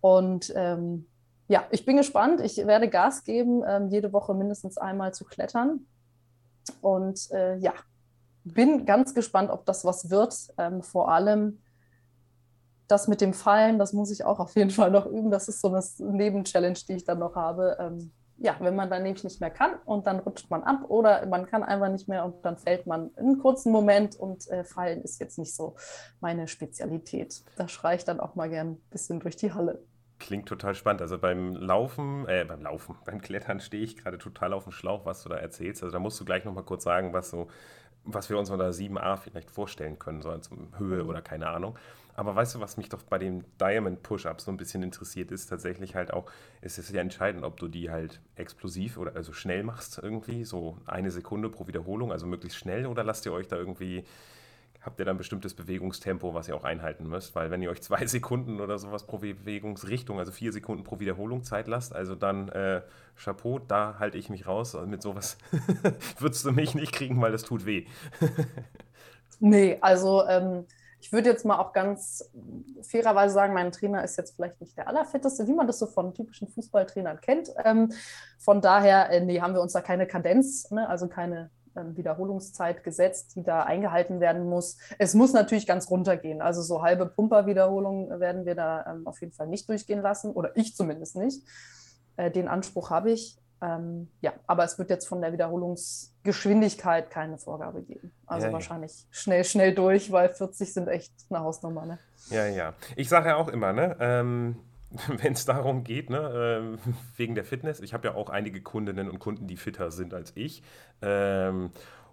Und 0.01 0.53
ähm, 0.55 1.07
ja, 1.47 1.63
ich 1.71 1.83
bin 1.85 1.97
gespannt. 1.97 2.41
Ich 2.41 2.57
werde 2.57 2.89
Gas 2.89 3.23
geben, 3.23 3.63
ähm, 3.67 3.89
jede 3.89 4.13
Woche 4.13 4.35
mindestens 4.35 4.77
einmal 4.77 5.13
zu 5.13 5.25
klettern. 5.25 5.87
Und 6.81 7.31
äh, 7.31 7.57
ja, 7.57 7.73
bin 8.53 8.85
ganz 8.85 9.13
gespannt, 9.13 9.49
ob 9.49 9.65
das 9.65 9.85
was 9.85 10.09
wird. 10.09 10.35
Ähm, 10.57 10.81
vor 10.81 11.11
allem 11.11 11.61
das 12.87 13.07
mit 13.07 13.21
dem 13.21 13.33
Fallen, 13.33 13.77
das 13.77 13.93
muss 13.93 14.11
ich 14.11 14.25
auch 14.25 14.39
auf 14.39 14.55
jeden 14.55 14.71
Fall 14.71 14.91
noch 14.91 15.05
üben. 15.05 15.31
Das 15.31 15.47
ist 15.47 15.61
so 15.61 15.67
eine 15.67 15.83
Nebenchallenge, 15.99 16.79
die 16.87 16.93
ich 16.93 17.03
dann 17.03 17.19
noch 17.19 17.35
habe. 17.35 17.77
Ähm, 17.79 18.11
ja, 18.41 18.55
wenn 18.59 18.75
man 18.75 18.89
dann 18.89 19.03
nämlich 19.03 19.23
nicht 19.23 19.41
mehr 19.41 19.49
kann 19.49 19.75
und 19.85 20.07
dann 20.07 20.19
rutscht 20.19 20.49
man 20.49 20.63
ab 20.63 20.85
oder 20.87 21.25
man 21.25 21.45
kann 21.45 21.61
einfach 21.61 21.89
nicht 21.89 22.07
mehr 22.07 22.23
und 22.23 22.43
dann 22.45 22.57
fällt 22.57 22.87
man 22.87 23.11
einen 23.17 23.37
kurzen 23.37 23.71
Moment 23.71 24.15
und 24.15 24.47
äh, 24.49 24.63
Fallen 24.63 25.01
ist 25.01 25.19
jetzt 25.19 25.37
nicht 25.37 25.53
so 25.53 25.75
meine 26.21 26.47
Spezialität. 26.47 27.43
Da 27.57 27.67
schreie 27.67 27.97
ich 27.97 28.05
dann 28.05 28.19
auch 28.19 28.35
mal 28.35 28.49
gern 28.49 28.71
ein 28.71 28.81
bisschen 28.89 29.19
durch 29.19 29.35
die 29.35 29.53
Halle. 29.53 29.83
Klingt 30.19 30.47
total 30.47 30.75
spannend. 30.75 31.01
Also 31.01 31.17
beim 31.17 31.53
Laufen, 31.53 32.27
äh, 32.27 32.45
beim 32.45 32.61
Laufen, 32.61 32.95
beim 33.05 33.21
Klettern 33.21 33.59
stehe 33.59 33.83
ich 33.83 33.97
gerade 33.97 34.17
total 34.17 34.53
auf 34.53 34.63
dem 34.63 34.71
Schlauch, 34.71 35.05
was 35.05 35.23
du 35.23 35.29
da 35.29 35.35
erzählst. 35.35 35.83
Also 35.83 35.93
da 35.93 35.99
musst 35.99 36.19
du 36.19 36.25
gleich 36.25 36.45
nochmal 36.45 36.63
kurz 36.65 36.83
sagen, 36.83 37.13
was 37.13 37.29
so, 37.29 37.47
was 38.13 38.29
wir 38.29 38.37
uns 38.37 38.49
unter 38.49 38.69
7a 38.69 39.17
vielleicht 39.17 39.51
vorstellen 39.51 39.99
können, 39.99 40.21
so 40.21 40.29
als 40.29 40.49
Höhe 40.77 41.03
mhm. 41.03 41.09
oder 41.09 41.21
keine 41.21 41.47
Ahnung. 41.47 41.77
Aber 42.15 42.35
weißt 42.35 42.55
du, 42.55 42.59
was 42.59 42.75
mich 42.75 42.89
doch 42.89 43.01
bei 43.03 43.17
dem 43.17 43.45
Diamond 43.61 44.03
Push-Up 44.03 44.41
so 44.41 44.51
ein 44.51 44.57
bisschen 44.57 44.83
interessiert, 44.83 45.31
ist 45.31 45.47
tatsächlich 45.47 45.95
halt 45.95 46.11
auch, 46.11 46.29
es 46.59 46.77
ist 46.77 46.89
ja 46.91 46.99
entscheidend, 46.99 47.45
ob 47.45 47.57
du 47.57 47.69
die 47.69 47.89
halt 47.89 48.19
explosiv 48.35 48.97
oder 48.97 49.15
also 49.15 49.31
schnell 49.31 49.63
machst 49.63 49.99
irgendwie, 50.03 50.43
so 50.43 50.77
eine 50.85 51.11
Sekunde 51.11 51.49
pro 51.49 51.67
Wiederholung, 51.67 52.11
also 52.11 52.27
möglichst 52.27 52.57
schnell, 52.57 52.87
oder 52.87 53.05
lasst 53.05 53.25
ihr 53.25 53.31
euch 53.31 53.47
da 53.47 53.55
irgendwie, 53.55 54.03
habt 54.89 54.99
ihr 54.99 55.05
dann 55.05 55.17
bestimmtes 55.17 55.53
Bewegungstempo, 55.53 56.33
was 56.33 56.47
ihr 56.47 56.55
auch 56.55 56.63
einhalten 56.63 57.07
müsst? 57.07 57.35
Weil 57.35 57.51
wenn 57.51 57.61
ihr 57.61 57.69
euch 57.69 57.81
zwei 57.81 58.05
Sekunden 58.07 58.59
oder 58.59 58.79
sowas 58.79 59.05
pro 59.05 59.19
Bewegungsrichtung, 59.19 60.19
also 60.19 60.31
vier 60.31 60.51
Sekunden 60.51 60.83
pro 60.83 60.99
Wiederholung 60.99 61.43
Zeit 61.43 61.67
lasst, 61.67 61.95
also 61.95 62.15
dann 62.15 62.49
äh, 62.49 62.81
Chapeau, 63.15 63.59
da 63.59 63.99
halte 63.99 64.17
ich 64.17 64.29
mich 64.29 64.47
raus. 64.47 64.75
Mit 64.85 65.01
sowas 65.01 65.37
würdest 66.19 66.43
du 66.45 66.51
mich 66.51 66.73
nicht 66.73 66.91
kriegen, 66.91 67.21
weil 67.21 67.31
das 67.31 67.43
tut 67.43 67.65
weh. 67.65 67.85
nee, 69.39 69.77
also 69.81 70.25
ähm 70.27 70.65
ich 71.01 71.13
würde 71.13 71.29
jetzt 71.29 71.45
mal 71.45 71.57
auch 71.59 71.71
ganz 71.71 72.29
fairerweise 72.81 73.33
sagen, 73.33 73.53
mein 73.53 73.71
Trainer 73.71 74.03
ist 74.03 74.17
jetzt 74.17 74.35
vielleicht 74.35 74.59
nicht 74.59 74.77
der 74.77 74.87
allerfitteste, 74.87 75.47
wie 75.47 75.53
man 75.53 75.65
das 75.65 75.79
so 75.79 75.85
von 75.85 76.13
typischen 76.13 76.49
Fußballtrainern 76.49 77.21
kennt. 77.21 77.49
Ähm, 77.63 77.93
von 78.37 78.61
daher 78.61 79.09
äh, 79.09 79.21
nee, 79.21 79.39
haben 79.39 79.53
wir 79.53 79.61
uns 79.61 79.73
da 79.73 79.81
keine 79.81 80.07
Kadenz, 80.07 80.69
ne, 80.71 80.89
also 80.89 81.07
keine 81.07 81.51
Wiederholungszeit 81.95 82.83
gesetzt, 82.83 83.35
die 83.35 83.43
da 83.43 83.63
eingehalten 83.63 84.19
werden 84.19 84.47
muss. 84.47 84.77
Es 84.97 85.13
muss 85.13 85.33
natürlich 85.33 85.67
ganz 85.67 85.89
runtergehen. 85.89 86.41
Also 86.41 86.61
so 86.61 86.81
halbe 86.81 87.05
Pumperwiederholungen 87.05 88.19
werden 88.19 88.45
wir 88.45 88.55
da 88.55 88.85
ähm, 88.87 89.07
auf 89.07 89.21
jeden 89.21 89.33
Fall 89.33 89.47
nicht 89.47 89.67
durchgehen 89.69 90.01
lassen, 90.01 90.31
oder 90.31 90.55
ich 90.55 90.75
zumindest 90.75 91.15
nicht. 91.15 91.43
Äh, 92.17 92.31
den 92.31 92.47
Anspruch 92.47 92.89
habe 92.89 93.11
ich. 93.11 93.37
Ähm, 93.61 94.09
ja, 94.21 94.33
aber 94.47 94.63
es 94.63 94.77
wird 94.79 94.89
jetzt 94.89 95.07
von 95.07 95.21
der 95.21 95.33
Wiederholungsgeschwindigkeit 95.33 97.09
keine 97.09 97.37
Vorgabe 97.37 97.81
geben. 97.81 98.13
Also 98.25 98.47
ja, 98.47 98.53
wahrscheinlich 98.53 99.01
ja. 99.01 99.07
schnell, 99.11 99.43
schnell 99.43 99.75
durch, 99.75 100.11
weil 100.11 100.29
40 100.29 100.73
sind 100.73 100.87
echt 100.87 101.11
eine 101.29 101.41
Hausnummer. 101.41 101.85
Ne? 101.85 101.99
Ja, 102.29 102.45
ja. 102.47 102.73
Ich 102.95 103.09
sage 103.09 103.29
ja 103.29 103.35
auch 103.35 103.49
immer, 103.49 103.73
ne? 103.73 103.97
Ähm, 103.99 104.57
wenn 105.07 105.33
es 105.33 105.45
darum 105.45 105.83
geht, 105.83 106.09
ne, 106.09 106.77
äh, 106.77 106.91
wegen 107.17 107.35
der 107.35 107.45
Fitness. 107.45 107.79
Ich 107.81 107.93
habe 107.93 108.07
ja 108.07 108.15
auch 108.15 108.29
einige 108.29 108.61
Kundinnen 108.61 109.09
und 109.09 109.19
Kunden, 109.19 109.47
die 109.47 109.57
fitter 109.57 109.91
sind 109.91 110.13
als 110.13 110.31
ich. 110.35 110.63
Ähm, 111.01 111.71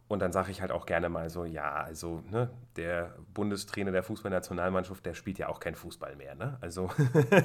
und 0.09 0.21
dann 0.21 0.31
sage 0.31 0.53
ich 0.53 0.61
halt 0.61 0.71
auch 0.71 0.87
gerne 0.87 1.09
mal 1.09 1.31
so, 1.31 1.45
ja, 1.45 1.83
also 1.83 2.23
ne, 2.31 2.49
der 2.77 3.17
Bundestrainer 3.35 3.91
der 3.91 4.05
Fußballnationalmannschaft, 4.05 5.05
der 5.05 5.15
spielt 5.15 5.39
ja 5.39 5.49
auch 5.49 5.59
kein 5.59 5.75
Fußball 5.75 6.15
mehr. 6.15 6.37
Ne? 6.37 6.59
Also 6.61 6.91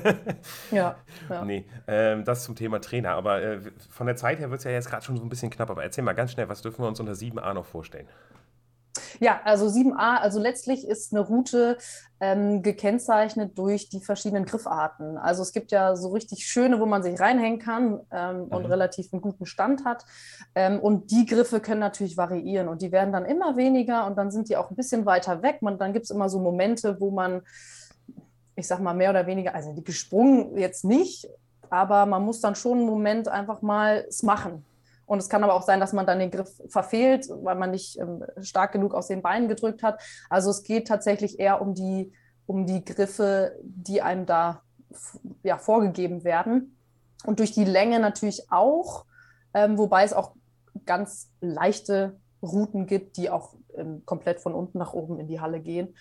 ja, 0.71 0.95
ja. 1.27 1.43
Nee, 1.43 1.65
ähm, 1.87 2.23
das 2.23 2.43
zum 2.43 2.55
Thema 2.55 2.79
Trainer. 2.79 3.11
Aber 3.11 3.41
äh, 3.41 3.61
von 3.89 4.05
der 4.05 4.15
Zeit 4.15 4.37
her 4.37 4.51
wird 4.51 4.59
es 4.59 4.65
ja 4.65 4.71
jetzt 4.71 4.89
gerade 4.89 5.03
schon 5.03 5.17
so 5.17 5.23
ein 5.23 5.29
bisschen 5.29 5.49
knapp. 5.49 5.71
Aber 5.71 5.81
erzähl 5.81 6.03
mal 6.03 6.13
ganz 6.13 6.33
schnell, 6.33 6.49
was 6.49 6.61
dürfen 6.61 6.83
wir 6.83 6.87
uns 6.87 6.99
unter 6.99 7.13
7a 7.13 7.51
noch 7.55 7.65
vorstellen? 7.65 8.07
Ja, 9.21 9.39
also 9.43 9.67
7a, 9.67 10.17
also 10.17 10.39
letztlich 10.39 10.87
ist 10.87 11.13
eine 11.13 11.21
Route 11.21 11.77
ähm, 12.19 12.63
gekennzeichnet 12.63 13.55
durch 13.55 13.87
die 13.87 13.99
verschiedenen 13.99 14.45
Griffarten. 14.45 15.15
Also 15.19 15.43
es 15.43 15.53
gibt 15.53 15.71
ja 15.71 15.95
so 15.95 16.09
richtig 16.09 16.47
schöne, 16.47 16.79
wo 16.79 16.87
man 16.87 17.03
sich 17.03 17.19
reinhängen 17.19 17.59
kann 17.59 17.99
ähm, 18.11 18.37
mhm. 18.37 18.43
und 18.45 18.65
relativ 18.65 19.13
einen 19.13 19.21
guten 19.21 19.45
Stand 19.45 19.85
hat. 19.85 20.05
Ähm, 20.55 20.79
und 20.79 21.11
die 21.11 21.27
Griffe 21.27 21.59
können 21.59 21.81
natürlich 21.81 22.17
variieren 22.17 22.67
und 22.67 22.81
die 22.81 22.91
werden 22.91 23.13
dann 23.13 23.25
immer 23.25 23.57
weniger 23.57 24.07
und 24.07 24.17
dann 24.17 24.31
sind 24.31 24.49
die 24.49 24.57
auch 24.57 24.71
ein 24.71 24.75
bisschen 24.75 25.05
weiter 25.05 25.43
weg. 25.43 25.61
Man, 25.61 25.77
dann 25.77 25.93
gibt 25.93 26.05
es 26.05 26.09
immer 26.09 26.27
so 26.27 26.39
Momente, 26.39 26.99
wo 26.99 27.11
man, 27.11 27.43
ich 28.55 28.65
sag 28.65 28.79
mal, 28.79 28.95
mehr 28.95 29.11
oder 29.11 29.27
weniger, 29.27 29.53
also 29.53 29.71
gesprungen 29.83 30.57
jetzt 30.57 30.83
nicht, 30.83 31.29
aber 31.69 32.07
man 32.07 32.25
muss 32.25 32.41
dann 32.41 32.55
schon 32.55 32.79
einen 32.79 32.87
Moment 32.87 33.27
einfach 33.27 33.61
mal 33.61 34.03
es 34.09 34.23
machen. 34.23 34.65
Und 35.11 35.19
es 35.19 35.27
kann 35.27 35.43
aber 35.43 35.55
auch 35.55 35.63
sein, 35.63 35.81
dass 35.81 35.91
man 35.91 36.05
dann 36.05 36.19
den 36.19 36.31
Griff 36.31 36.61
verfehlt, 36.69 37.27
weil 37.29 37.57
man 37.57 37.71
nicht 37.71 37.99
ähm, 37.99 38.23
stark 38.39 38.71
genug 38.71 38.93
aus 38.93 39.07
den 39.07 39.21
Beinen 39.21 39.49
gedrückt 39.49 39.83
hat. 39.83 40.01
Also 40.29 40.49
es 40.49 40.63
geht 40.63 40.87
tatsächlich 40.87 41.37
eher 41.37 41.61
um 41.61 41.73
die, 41.73 42.13
um 42.45 42.65
die 42.65 42.85
Griffe, 42.85 43.59
die 43.61 44.01
einem 44.01 44.25
da 44.25 44.61
ja, 45.43 45.57
vorgegeben 45.57 46.23
werden. 46.23 46.77
Und 47.25 47.39
durch 47.39 47.51
die 47.51 47.65
Länge 47.65 47.99
natürlich 47.99 48.49
auch, 48.53 49.05
ähm, 49.53 49.77
wobei 49.77 50.05
es 50.05 50.13
auch 50.13 50.33
ganz 50.85 51.29
leichte 51.41 52.17
Routen 52.41 52.87
gibt, 52.87 53.17
die 53.17 53.29
auch 53.29 53.55
ähm, 53.75 54.05
komplett 54.05 54.39
von 54.39 54.53
unten 54.53 54.77
nach 54.77 54.93
oben 54.93 55.19
in 55.19 55.27
die 55.27 55.41
Halle 55.41 55.59
gehen. 55.59 55.93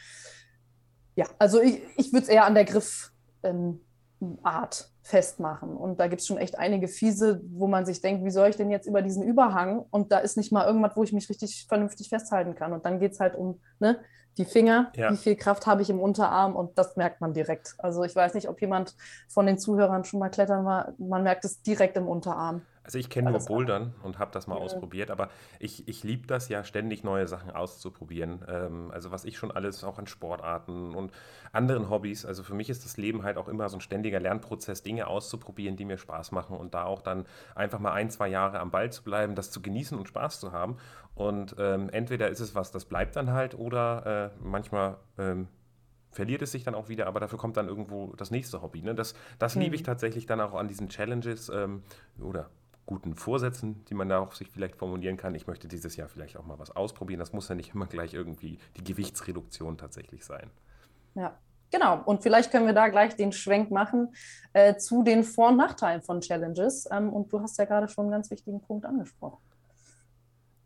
Ja, 1.17 1.27
also 1.37 1.61
ich, 1.61 1.83
ich 1.97 2.13
würde 2.13 2.27
es 2.27 2.29
eher 2.29 2.45
an 2.45 2.55
der 2.55 2.65
Griffart 2.65 3.11
ähm, 3.43 3.81
festmachen. 5.03 5.77
Und 5.77 5.99
da 5.99 6.09
gibt 6.09 6.21
es 6.21 6.27
schon 6.27 6.39
echt 6.39 6.59
einige 6.59 6.89
fiese, 6.89 7.41
wo 7.53 7.67
man 7.67 7.87
sich 7.87 8.01
denkt, 8.01 8.25
wie 8.25 8.31
soll 8.31 8.51
ich 8.51 8.57
denn 8.57 8.71
jetzt 8.71 8.87
über 8.87 9.03
diesen 9.03 9.23
Überhang? 9.23 9.85
Und 9.91 10.13
da 10.13 10.19
ist 10.19 10.37
nicht 10.37 10.53
mal 10.53 10.67
irgendwas, 10.67 10.97
wo 10.97 11.03
ich 11.03 11.13
mich 11.13 11.29
richtig 11.29 11.67
vernünftig 11.69 12.09
festhalten 12.09 12.55
kann. 12.55 12.73
Und 12.73 12.85
dann 12.85 13.01
geht 13.01 13.13
es 13.13 13.21
halt 13.21 13.35
um 13.35 13.61
ne, 13.79 13.99
die 14.39 14.45
Finger, 14.45 14.93
ja. 14.97 15.11
wie 15.13 15.17
viel 15.17 15.37
Kraft 15.37 15.67
habe 15.67 15.83
ich 15.83 15.91
im 15.91 16.01
Unterarm 16.01 16.55
und 16.57 16.79
das 16.79 16.97
merkt 16.97 17.21
man 17.21 17.33
direkt. 17.33 17.75
Also 17.79 18.05
ich 18.05 18.15
weiß 18.15 18.35
nicht, 18.35 18.49
ob 18.49 18.61
jemand 18.61 18.95
von 19.29 19.47
den 19.47 19.59
Zuhörern 19.59 20.05
schon 20.05 20.21
mal 20.21 20.31
klettern 20.31 20.65
war, 20.65 20.95
man 20.99 21.23
merkt 21.23 21.45
es 21.45 21.63
direkt 21.63 21.97
im 21.97 22.09
Unterarm. 22.09 22.63
Also 22.83 22.99
ich 22.99 23.11
kenne 23.11 23.31
nur 23.31 23.41
Bouldern 23.41 23.95
und 24.03 24.19
habe 24.19 24.31
das 24.33 24.47
mal 24.47 24.57
ja. 24.57 24.63
ausprobiert, 24.63 25.11
aber 25.11 25.29
ich, 25.59 25.87
ich 25.87 26.03
liebe 26.03 26.27
das 26.27 26.49
ja 26.49 26.65
ständig 26.65 27.05
neue 27.05 27.27
Sachen 27.27 27.51
auszuprobieren. 27.51 28.45
Ähm, 28.49 28.91
also 28.91 29.11
was 29.11 29.25
ich 29.25 29.37
schon 29.37 29.51
alles 29.51 29.85
auch 29.85 29.99
an 29.99 30.07
Sportarten 30.07 30.95
und 30.95 31.13
anderen 31.53 31.91
Hobbys, 31.91 32.25
also 32.25 32.43
für 32.43 32.55
mich 32.55 32.71
ist 32.71 32.85
das 32.85 32.97
Leben 32.97 33.23
halt 33.23 33.37
auch 33.37 33.49
immer 33.49 33.69
so 33.69 33.77
ein 33.77 33.83
ständiger 33.83 34.19
Lernprozess, 34.19 34.83
Dinge 34.83 35.09
auszuprobieren, 35.09 35.77
die 35.77 35.85
mir 35.85 35.99
Spaß 35.99 36.33
machen 36.33 36.57
und 36.57 36.73
da 36.73 36.85
auch 36.85 37.03
dann 37.03 37.27
einfach 37.55 37.81
mal 37.81 37.93
ein, 37.93 38.09
zwei 38.09 38.29
Jahre 38.29 38.61
am 38.61 38.71
Ball 38.71 38.91
zu 38.91 39.05
bleiben, 39.05 39.35
das 39.35 39.51
zu 39.51 39.61
genießen 39.61 39.99
und 39.99 40.09
Spaß 40.09 40.41
zu 40.41 40.53
haben. 40.53 40.79
Und 41.15 41.57
ähm, 41.59 41.91
entweder 41.91 42.29
ist 42.29 42.41
es 42.41 42.55
was, 42.55 42.71
das 42.71 42.87
bleibt 42.87 43.15
dann 43.15 43.31
halt 43.33 43.55
oder 43.55 44.33
äh, 44.33 44.43
manchmal... 44.43 44.97
Ähm, 45.19 45.49
verliert 46.13 46.43
es 46.43 46.51
sich 46.51 46.65
dann 46.65 46.75
auch 46.75 46.89
wieder, 46.89 47.07
aber 47.07 47.21
dafür 47.21 47.39
kommt 47.39 47.57
dann 47.57 47.69
irgendwo 47.69 48.13
das 48.17 48.33
nächste 48.33 48.63
Hobby. 48.63 48.83
Ne? 48.83 48.97
Das, 48.97 49.15
das 49.39 49.55
mhm. 49.55 49.63
liebe 49.63 49.77
ich 49.77 49.85
tatsächlich 49.85 50.27
dann 50.27 50.41
auch 50.41 50.55
an 50.55 50.67
diesen 50.67 50.89
Challenges 50.89 51.51
ähm, 51.51 51.85
oder 52.21 52.51
guten 52.91 53.15
Vorsätzen, 53.15 53.85
die 53.87 53.95
man 53.95 54.09
da 54.09 54.19
auch 54.19 54.33
sich 54.33 54.51
vielleicht 54.51 54.75
formulieren 54.75 55.17
kann. 55.17 55.37
Ich 55.37 55.47
möchte 55.47 55.69
dieses 55.69 55.95
Jahr 55.95 56.09
vielleicht 56.09 56.37
auch 56.37 56.45
mal 56.45 56.59
was 56.59 56.75
ausprobieren. 56.75 57.21
Das 57.21 57.33
muss 57.33 57.49
ja 57.49 57.55
nicht 57.55 57.73
immer 57.75 57.87
gleich 57.87 58.15
irgendwie 58.15 58.59
die 58.77 58.85
Gewichtsreduktion 58.85 59.79
tatsächlich 59.79 60.25
sein. 60.25 60.51
Ja, 61.15 61.39
Genau, 61.73 62.03
und 62.05 62.21
vielleicht 62.21 62.51
können 62.51 62.67
wir 62.67 62.73
da 62.73 62.89
gleich 62.89 63.15
den 63.15 63.31
Schwenk 63.31 63.71
machen 63.71 64.13
äh, 64.55 64.75
zu 64.77 65.05
den 65.05 65.23
Vor- 65.23 65.51
und 65.51 65.57
Nachteilen 65.57 66.03
von 66.03 66.21
Challenges. 66.21 66.89
Ähm, 66.91 67.13
und 67.13 67.33
du 67.33 67.41
hast 67.41 67.57
ja 67.59 67.65
gerade 67.65 67.89
schon 67.89 68.07
einen 68.07 68.11
ganz 68.11 68.29
wichtigen 68.29 68.61
Punkt 68.61 68.85
angesprochen. 68.85 69.39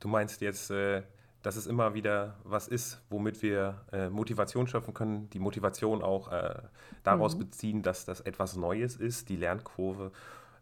Du 0.00 0.09
meinst 0.09 0.40
jetzt, 0.40 0.71
äh, 0.71 1.02
dass 1.43 1.57
es 1.57 1.66
immer 1.66 1.93
wieder 1.93 2.38
was 2.43 2.69
ist, 2.69 3.02
womit 3.11 3.43
wir 3.43 3.83
äh, 3.93 4.09
Motivation 4.09 4.66
schöpfen 4.66 4.95
können, 4.95 5.28
die 5.28 5.38
Motivation 5.38 6.02
auch 6.02 6.33
äh, 6.33 6.54
daraus 7.02 7.35
mhm. 7.35 7.40
beziehen, 7.40 7.83
dass 7.83 8.07
das 8.07 8.23
etwas 8.23 8.57
Neues 8.57 8.97
ist, 8.97 9.28
die 9.28 9.37
Lernkurve. 9.37 10.11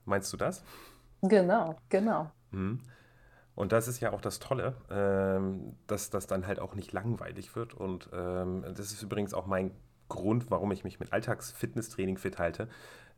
Meinst 0.05 0.33
du 0.33 0.37
das? 0.37 0.65
Genau, 1.23 1.77
genau. 1.89 2.31
Mhm. 2.51 2.81
Und 3.55 3.73
das 3.73 3.87
ist 3.87 4.01
ja 4.01 4.13
auch 4.13 4.21
das 4.21 4.39
Tolle, 4.39 4.75
ähm, 4.91 5.77
dass 5.87 6.11
das 6.11 6.27
dann 6.27 6.47
halt 6.47 6.59
auch 6.59 6.75
nicht 6.75 6.93
langweilig 6.93 7.55
wird. 7.55 7.75
Und 7.75 8.09
ähm, 8.13 8.65
das 8.75 8.93
ist 8.93 9.03
übrigens 9.03 9.35
auch 9.35 9.47
mein 9.47 9.73
Grund, 10.09 10.51
warum 10.51 10.73
ich 10.73 10.85
mich 10.85 11.01
mit 11.01 11.13
Alltagsfitnesstraining 11.13 12.19
fit 12.19 12.39
halte. 12.39 12.69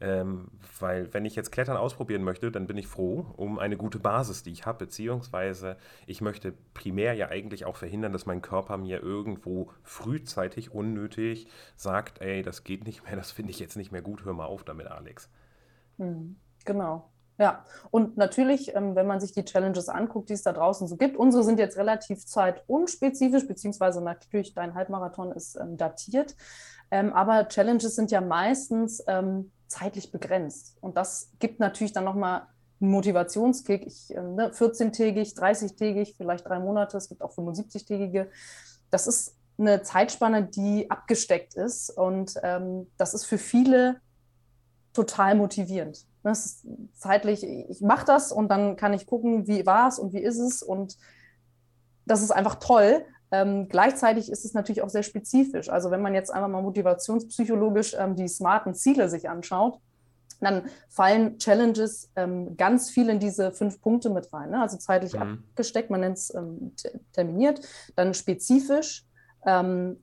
Ähm, 0.00 0.48
weil 0.80 1.14
wenn 1.14 1.24
ich 1.24 1.36
jetzt 1.36 1.52
Klettern 1.52 1.76
ausprobieren 1.76 2.24
möchte, 2.24 2.50
dann 2.50 2.66
bin 2.66 2.76
ich 2.76 2.88
froh 2.88 3.32
um 3.36 3.60
eine 3.60 3.76
gute 3.76 4.00
Basis, 4.00 4.42
die 4.42 4.50
ich 4.50 4.66
habe, 4.66 4.78
beziehungsweise 4.78 5.76
ich 6.06 6.20
möchte 6.20 6.52
primär 6.74 7.14
ja 7.14 7.28
eigentlich 7.28 7.64
auch 7.64 7.76
verhindern, 7.76 8.12
dass 8.12 8.26
mein 8.26 8.42
Körper 8.42 8.76
mir 8.76 9.00
irgendwo 9.00 9.70
frühzeitig 9.82 10.72
unnötig 10.72 11.48
sagt, 11.76 12.20
ey, 12.20 12.42
das 12.42 12.64
geht 12.64 12.84
nicht 12.84 13.04
mehr, 13.04 13.14
das 13.16 13.30
finde 13.30 13.52
ich 13.52 13.60
jetzt 13.60 13.76
nicht 13.76 13.92
mehr 13.92 14.02
gut, 14.02 14.24
hör 14.24 14.32
mal 14.32 14.46
auf 14.46 14.64
damit, 14.64 14.88
Alex. 14.88 15.30
Mhm, 15.96 16.36
genau. 16.64 17.08
Ja, 17.36 17.64
und 17.90 18.16
natürlich, 18.16 18.76
ähm, 18.76 18.94
wenn 18.94 19.08
man 19.08 19.20
sich 19.20 19.32
die 19.32 19.44
Challenges 19.44 19.88
anguckt, 19.88 20.28
die 20.28 20.34
es 20.34 20.44
da 20.44 20.52
draußen 20.52 20.86
so 20.86 20.96
gibt, 20.96 21.16
unsere 21.16 21.42
sind 21.42 21.58
jetzt 21.58 21.76
relativ 21.76 22.24
zeitunspezifisch, 22.24 23.48
beziehungsweise 23.48 24.00
natürlich 24.00 24.54
dein 24.54 24.74
Halbmarathon 24.74 25.32
ist 25.32 25.56
ähm, 25.56 25.76
datiert. 25.76 26.36
Ähm, 26.92 27.12
aber 27.12 27.48
Challenges 27.48 27.96
sind 27.96 28.10
ja 28.10 28.20
meistens 28.20 29.02
zeitlich 29.66 30.12
begrenzt. 30.12 30.76
Und 30.80 30.96
das 30.96 31.32
gibt 31.40 31.58
natürlich 31.58 31.92
dann 31.92 32.04
nochmal 32.04 32.46
ein 32.80 32.90
Motivationskick. 32.90 33.84
Ich, 33.86 34.10
ne, 34.10 34.52
14-tägig, 34.52 35.36
30-tägig, 35.36 36.14
vielleicht 36.16 36.46
drei 36.46 36.60
Monate, 36.60 36.96
es 36.96 37.08
gibt 37.08 37.22
auch 37.22 37.32
75-tägige. 37.32 38.28
Das 38.90 39.08
ist 39.08 39.34
eine 39.58 39.82
Zeitspanne, 39.82 40.44
die 40.44 40.90
abgesteckt 40.90 41.54
ist 41.54 41.90
und 41.90 42.34
das 42.98 43.14
ist 43.14 43.24
für 43.24 43.38
viele 43.38 44.00
total 44.92 45.34
motivierend. 45.34 46.06
Das 46.24 46.46
ist 46.46 46.66
zeitlich, 46.94 47.44
ich 47.44 47.82
mache 47.82 48.06
das 48.06 48.32
und 48.32 48.48
dann 48.48 48.76
kann 48.76 48.94
ich 48.94 49.06
gucken, 49.06 49.46
wie 49.46 49.66
war 49.66 49.88
es 49.88 49.98
und 49.98 50.14
wie 50.14 50.22
ist 50.22 50.38
es 50.38 50.62
und 50.62 50.96
das 52.06 52.22
ist 52.22 52.30
einfach 52.30 52.56
toll. 52.56 53.04
Ähm, 53.30 53.68
gleichzeitig 53.68 54.30
ist 54.30 54.44
es 54.46 54.54
natürlich 54.54 54.80
auch 54.80 54.88
sehr 54.88 55.02
spezifisch. 55.02 55.68
Also 55.68 55.90
wenn 55.90 56.00
man 56.00 56.14
jetzt 56.14 56.32
einfach 56.32 56.48
mal 56.48 56.62
motivationspsychologisch 56.62 57.94
ähm, 57.98 58.16
die 58.16 58.28
smarten 58.28 58.74
Ziele 58.74 59.10
sich 59.10 59.28
anschaut, 59.28 59.78
dann 60.40 60.62
fallen 60.88 61.38
Challenges 61.38 62.10
ähm, 62.16 62.56
ganz 62.56 62.90
viel 62.90 63.10
in 63.10 63.18
diese 63.18 63.52
fünf 63.52 63.82
Punkte 63.82 64.08
mit 64.08 64.32
rein. 64.32 64.50
Ne? 64.50 64.62
Also 64.62 64.78
zeitlich 64.78 65.12
mhm. 65.14 65.44
abgesteckt, 65.50 65.90
man 65.90 66.00
nennt 66.00 66.16
es 66.16 66.34
ähm, 66.34 66.72
terminiert, 67.12 67.60
dann 67.96 68.14
spezifisch. 68.14 69.04
30 69.42 69.52
ähm, 69.52 69.98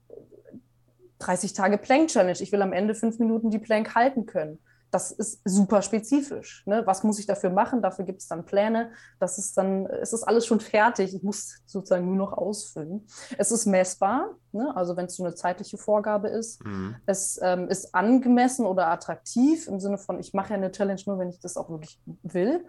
Tage 1.55 1.79
Plank 1.79 2.09
Challenge. 2.09 2.37
Ich 2.39 2.51
will 2.51 2.61
am 2.61 2.73
Ende 2.73 2.93
fünf 2.93 3.17
Minuten 3.17 3.49
die 3.49 3.57
Plank 3.57 3.95
halten 3.95 4.27
können 4.27 4.59
das 4.91 5.11
ist 5.11 5.41
super 5.45 5.81
spezifisch. 5.81 6.63
Ne? 6.65 6.83
Was 6.85 7.03
muss 7.03 7.17
ich 7.17 7.25
dafür 7.25 7.49
machen? 7.49 7.81
Dafür 7.81 8.03
gibt 8.03 8.21
es 8.21 8.27
dann 8.27 8.45
Pläne. 8.45 8.91
Das 9.19 9.37
ist 9.37 9.57
dann, 9.57 9.85
es 9.85 10.11
ist 10.11 10.23
alles 10.23 10.45
schon 10.45 10.59
fertig. 10.59 11.15
Ich 11.15 11.23
muss 11.23 11.61
sozusagen 11.65 12.05
nur 12.05 12.17
noch 12.17 12.33
ausfüllen. 12.33 13.07
Es 13.37 13.51
ist 13.51 13.65
messbar, 13.65 14.35
ne? 14.51 14.75
also 14.75 14.97
wenn 14.97 15.05
es 15.05 15.15
so 15.15 15.23
eine 15.23 15.33
zeitliche 15.33 15.77
Vorgabe 15.77 16.27
ist. 16.27 16.63
Mhm. 16.65 16.95
Es 17.05 17.39
ähm, 17.41 17.69
ist 17.69 17.95
angemessen 17.95 18.65
oder 18.65 18.87
attraktiv 18.87 19.67
im 19.67 19.79
Sinne 19.79 19.97
von, 19.97 20.19
ich 20.19 20.33
mache 20.33 20.49
ja 20.49 20.55
eine 20.55 20.71
Challenge 20.71 21.01
nur, 21.05 21.17
wenn 21.17 21.29
ich 21.29 21.39
das 21.39 21.55
auch 21.55 21.69
wirklich 21.69 21.97
will. 22.23 22.65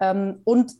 Ähm, 0.00 0.40
und 0.44 0.74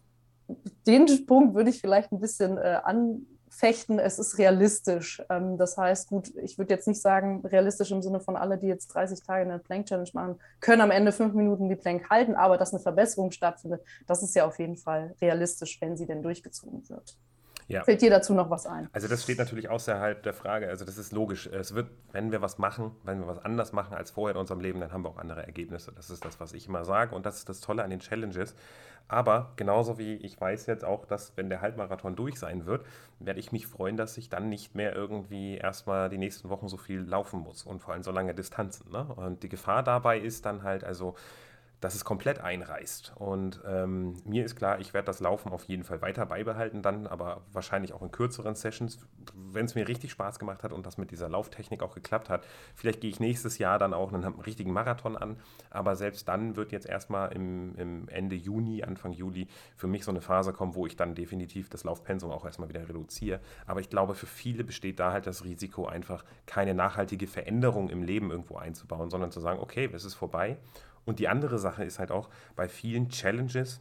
den 0.86 1.26
Punkt 1.26 1.54
würde 1.54 1.70
ich 1.70 1.80
vielleicht 1.80 2.10
ein 2.10 2.18
bisschen 2.18 2.58
äh, 2.58 2.80
an 2.82 3.26
fechten, 3.50 3.98
es 3.98 4.18
ist 4.18 4.38
realistisch. 4.38 5.22
Ähm, 5.28 5.58
das 5.58 5.76
heißt, 5.76 6.08
gut, 6.08 6.32
ich 6.36 6.56
würde 6.56 6.72
jetzt 6.72 6.88
nicht 6.88 7.02
sagen, 7.02 7.44
realistisch 7.44 7.90
im 7.90 8.00
Sinne 8.00 8.20
von 8.20 8.36
alle, 8.36 8.56
die 8.56 8.68
jetzt 8.68 8.88
30 8.88 9.22
Tage 9.22 9.42
eine 9.42 9.58
Plank-Challenge 9.58 10.10
machen, 10.14 10.40
können 10.60 10.80
am 10.80 10.90
Ende 10.90 11.12
fünf 11.12 11.34
Minuten 11.34 11.68
die 11.68 11.76
Plank 11.76 12.08
halten, 12.08 12.36
aber 12.36 12.56
dass 12.56 12.72
eine 12.72 12.80
Verbesserung 12.80 13.32
stattfindet, 13.32 13.82
das 14.06 14.22
ist 14.22 14.34
ja 14.34 14.46
auf 14.46 14.58
jeden 14.58 14.76
Fall 14.76 15.14
realistisch, 15.20 15.80
wenn 15.80 15.96
sie 15.96 16.06
denn 16.06 16.22
durchgezogen 16.22 16.88
wird. 16.88 17.18
Ja. 17.70 17.84
Fällt 17.84 18.02
dir 18.02 18.10
dazu 18.10 18.34
noch 18.34 18.50
was 18.50 18.66
ein? 18.66 18.88
Also 18.92 19.06
das 19.06 19.22
steht 19.22 19.38
natürlich 19.38 19.68
außerhalb 19.68 20.22
der 20.24 20.34
Frage. 20.34 20.68
Also 20.68 20.84
das 20.84 20.98
ist 20.98 21.12
logisch. 21.12 21.46
Es 21.46 21.72
wird, 21.74 21.88
wenn 22.10 22.32
wir 22.32 22.42
was 22.42 22.58
machen, 22.58 22.90
wenn 23.04 23.20
wir 23.20 23.28
was 23.28 23.38
anders 23.38 23.72
machen 23.72 23.94
als 23.94 24.10
vorher 24.10 24.34
in 24.34 24.40
unserem 24.40 24.60
Leben, 24.60 24.80
dann 24.80 24.92
haben 24.92 25.04
wir 25.04 25.08
auch 25.10 25.18
andere 25.18 25.46
Ergebnisse. 25.46 25.92
Das 25.92 26.10
ist 26.10 26.24
das, 26.24 26.40
was 26.40 26.52
ich 26.52 26.66
immer 26.66 26.84
sage. 26.84 27.14
Und 27.14 27.26
das 27.26 27.38
ist 27.38 27.48
das 27.48 27.60
Tolle 27.60 27.84
an 27.84 27.90
den 27.90 28.00
Challenges. 28.00 28.56
Aber 29.06 29.52
genauso 29.56 29.98
wie 29.98 30.14
ich 30.16 30.40
weiß 30.40 30.66
jetzt 30.66 30.84
auch, 30.84 31.04
dass 31.04 31.36
wenn 31.36 31.48
der 31.48 31.60
Halbmarathon 31.60 32.16
durch 32.16 32.38
sein 32.38 32.66
wird, 32.66 32.84
werde 33.20 33.38
ich 33.38 33.52
mich 33.52 33.66
freuen, 33.66 33.96
dass 33.96 34.16
ich 34.18 34.28
dann 34.28 34.48
nicht 34.48 34.74
mehr 34.74 34.94
irgendwie 34.94 35.56
erstmal 35.56 36.08
die 36.08 36.18
nächsten 36.18 36.48
Wochen 36.48 36.68
so 36.68 36.76
viel 36.76 37.00
laufen 37.00 37.40
muss 37.40 37.64
und 37.64 37.80
vor 37.80 37.94
allem 37.94 38.02
so 38.02 38.10
lange 38.10 38.34
Distanzen. 38.34 38.90
Ne? 38.90 39.04
Und 39.04 39.42
die 39.42 39.48
Gefahr 39.48 39.82
dabei 39.82 40.18
ist 40.18 40.44
dann 40.44 40.64
halt 40.64 40.82
also 40.82 41.14
dass 41.80 41.94
es 41.94 42.04
komplett 42.04 42.40
einreißt. 42.40 43.12
Und 43.16 43.60
ähm, 43.66 44.14
mir 44.24 44.44
ist 44.44 44.56
klar, 44.56 44.80
ich 44.80 44.92
werde 44.92 45.06
das 45.06 45.20
Laufen 45.20 45.50
auf 45.50 45.64
jeden 45.64 45.82
Fall 45.82 46.02
weiter 46.02 46.26
beibehalten, 46.26 46.82
dann 46.82 47.06
aber 47.06 47.42
wahrscheinlich 47.52 47.92
auch 47.92 48.02
in 48.02 48.10
kürzeren 48.10 48.54
Sessions, 48.54 48.98
wenn 49.34 49.64
es 49.64 49.74
mir 49.74 49.88
richtig 49.88 50.10
Spaß 50.10 50.38
gemacht 50.38 50.62
hat 50.62 50.72
und 50.72 50.84
das 50.84 50.98
mit 50.98 51.10
dieser 51.10 51.28
Lauftechnik 51.28 51.82
auch 51.82 51.94
geklappt 51.94 52.28
hat. 52.28 52.46
Vielleicht 52.74 53.00
gehe 53.00 53.10
ich 53.10 53.18
nächstes 53.18 53.58
Jahr 53.58 53.78
dann 53.78 53.94
auch 53.94 54.12
einen 54.12 54.24
richtigen 54.40 54.72
Marathon 54.72 55.16
an, 55.16 55.36
aber 55.70 55.96
selbst 55.96 56.28
dann 56.28 56.56
wird 56.56 56.72
jetzt 56.72 56.86
erstmal 56.86 57.32
im, 57.32 57.74
im 57.76 58.08
Ende 58.08 58.36
Juni, 58.36 58.82
Anfang 58.82 59.12
Juli 59.12 59.48
für 59.74 59.86
mich 59.86 60.04
so 60.04 60.10
eine 60.10 60.20
Phase 60.20 60.52
kommen, 60.52 60.74
wo 60.74 60.86
ich 60.86 60.96
dann 60.96 61.14
definitiv 61.14 61.70
das 61.70 61.84
Laufpensum 61.84 62.30
auch 62.30 62.44
erstmal 62.44 62.68
wieder 62.68 62.86
reduziere. 62.86 63.40
Aber 63.66 63.80
ich 63.80 63.88
glaube, 63.88 64.14
für 64.14 64.26
viele 64.26 64.64
besteht 64.64 65.00
da 65.00 65.12
halt 65.12 65.26
das 65.26 65.44
Risiko, 65.44 65.86
einfach 65.86 66.24
keine 66.44 66.74
nachhaltige 66.74 67.26
Veränderung 67.26 67.88
im 67.88 68.02
Leben 68.02 68.30
irgendwo 68.30 68.56
einzubauen, 68.56 69.08
sondern 69.08 69.32
zu 69.32 69.40
sagen, 69.40 69.60
okay, 69.60 69.88
es 69.92 70.04
ist 70.04 70.14
vorbei 70.14 70.58
und 71.04 71.18
die 71.18 71.28
andere 71.28 71.58
Sache 71.58 71.84
ist 71.84 71.98
halt 71.98 72.10
auch 72.10 72.28
bei 72.56 72.68
vielen 72.68 73.08
Challenges, 73.08 73.80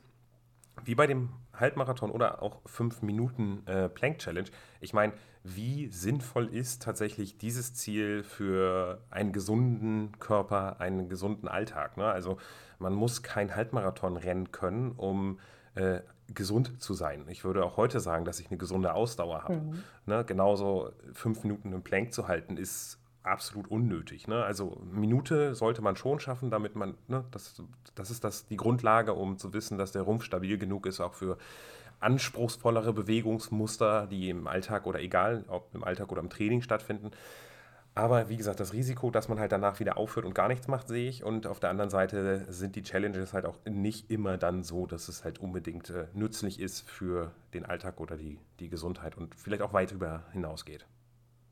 wie 0.84 0.96
bei 0.96 1.08
dem 1.08 1.30
Halbmarathon 1.54 2.12
oder 2.12 2.42
auch 2.42 2.62
5 2.66 3.02
Minuten 3.02 3.66
äh, 3.68 3.90
Plank 3.90 4.20
Challenge. 4.20 4.50
Ich 4.80 4.94
meine, 4.94 5.14
wie 5.44 5.88
sinnvoll 5.88 6.48
ist 6.48 6.82
tatsächlich 6.82 7.38
dieses 7.38 7.74
Ziel 7.74 8.24
für 8.24 9.02
einen 9.10 9.34
gesunden 9.34 10.18
Körper, 10.20 10.80
einen 10.80 11.10
gesunden 11.10 11.48
Alltag? 11.48 11.98
Ne? 11.98 12.06
Also 12.06 12.38
man 12.78 12.94
muss 12.94 13.24
kein 13.24 13.56
Halbmarathon 13.56 14.18
rennen 14.18 14.52
können, 14.52 14.92
um 14.92 15.40
äh, 15.76 16.00
gesund 16.34 16.82
zu 16.82 16.94
sein. 16.94 17.26
Ich 17.28 17.44
würde 17.44 17.66
auch 17.66 17.78
heute 17.78 18.00
sagen, 18.00 18.26
dass 18.26 18.40
ich 18.40 18.50
eine 18.50 18.58
gesunde 18.58 18.94
Ausdauer 18.94 19.44
habe. 19.44 19.56
Mhm. 19.56 19.84
Ne? 20.06 20.24
Genauso 20.26 20.92
fünf 21.14 21.44
Minuten 21.44 21.74
im 21.74 21.84
Plank 21.84 22.14
zu 22.14 22.28
halten 22.28 22.58
ist 22.58 23.00
absolut 23.30 23.70
unnötig. 23.70 24.28
Ne? 24.28 24.44
Also 24.44 24.82
Minute 24.92 25.56
sollte 25.56 25.82
man 25.82 25.96
schon 25.96 26.20
schaffen, 26.20 26.52
damit 26.52 26.76
man, 26.76 26.96
ne, 27.08 27.24
das, 27.32 27.62
das 27.96 28.12
ist 28.12 28.24
das, 28.24 28.48
die 28.48 28.58
Grundlage, 28.58 29.14
um 29.14 29.38
zu 29.38 29.54
wissen, 29.54 29.78
dass 29.78 29.92
der 29.92 30.02
Rumpf 30.02 30.24
stabil 30.24 30.58
genug 30.58 30.86
ist, 30.86 31.00
auch 31.00 31.14
für 31.14 31.38
anspruchsvollere 32.00 32.94
Bewegungsmuster, 32.94 34.08
die 34.08 34.30
im 34.30 34.48
Alltag 34.48 34.88
oder 34.88 35.00
egal, 35.02 35.46
ob 35.48 35.74
im 35.76 35.84
Alltag 35.84 36.12
oder 36.12 36.22
im 36.22 36.30
Training 36.30 36.62
stattfinden. 36.62 37.12
Aber 37.96 38.30
wie 38.30 38.38
gesagt, 38.38 38.62
das 38.62 38.72
Risiko, 38.72 39.12
dass 39.12 39.28
man 39.28 39.40
halt 39.40 39.52
danach 39.52 39.80
wieder 39.82 39.98
aufhört 39.98 40.26
und 40.26 40.34
gar 40.34 40.48
nichts 40.48 40.68
macht, 40.68 40.88
sehe 40.88 41.10
ich. 41.10 41.24
Und 41.24 41.48
auf 41.48 41.60
der 41.60 41.70
anderen 41.70 41.90
Seite 41.90 42.46
sind 42.48 42.76
die 42.78 42.84
Challenges 42.84 43.34
halt 43.34 43.46
auch 43.46 43.58
nicht 43.66 44.10
immer 44.10 44.38
dann 44.38 44.64
so, 44.64 44.86
dass 44.86 45.10
es 45.10 45.26
halt 45.26 45.40
unbedingt 45.40 45.90
äh, 45.90 46.08
nützlich 46.14 46.62
ist 46.62 46.88
für 46.90 47.32
den 47.54 47.66
Alltag 47.66 48.00
oder 48.00 48.16
die, 48.16 48.40
die 48.60 48.70
Gesundheit 48.70 49.18
und 49.18 49.36
vielleicht 49.36 49.62
auch 49.62 49.74
weit 49.74 49.92
über 49.92 50.24
hinausgeht. 50.32 50.86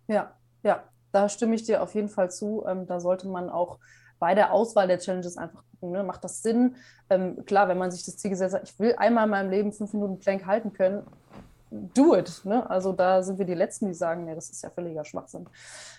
Ja, 0.08 0.32
ja, 0.64 0.84
da 1.18 1.30
stimme 1.30 1.56
ich 1.56 1.64
dir 1.64 1.82
auf 1.82 1.96
jeden 1.96 2.10
Fall 2.10 2.30
zu. 2.30 2.64
Ähm, 2.68 2.86
da 2.86 3.00
sollte 3.00 3.28
man 3.28 3.50
auch 3.50 3.80
bei 4.20 4.36
der 4.36 4.54
Auswahl 4.54 4.88
der 4.88 5.00
Challenges 5.00 5.36
einfach 5.36 5.64
gucken, 5.72 5.92
ne? 5.92 6.04
macht 6.04 6.24
das 6.24 6.44
Sinn? 6.44 6.76
Ähm, 7.10 7.44
klar, 7.46 7.68
wenn 7.68 7.80
man 7.80 7.90
sich 7.90 8.06
das 8.06 8.18
Ziel 8.18 8.30
gesetzt 8.30 8.54
hat, 8.54 8.70
ich 8.70 8.78
will 8.80 8.94
einmal 8.98 9.24
in 9.24 9.32
meinem 9.32 9.50
Leben 9.50 9.74
fünf 9.74 9.94
Minuten 9.94 10.20
Plank 10.20 10.46
halten 10.46 10.74
können, 10.74 11.08
do 11.72 12.16
it. 12.16 12.42
Ne? 12.46 12.70
Also 12.70 12.94
da 12.94 13.24
sind 13.24 13.40
wir 13.40 13.46
die 13.46 13.56
Letzten, 13.56 13.88
die 13.88 13.96
sagen, 13.96 14.26
nee, 14.26 14.36
das 14.36 14.52
ist 14.52 14.62
ja 14.62 14.70
völliger 14.70 15.06
Schwachsinn. 15.06 15.50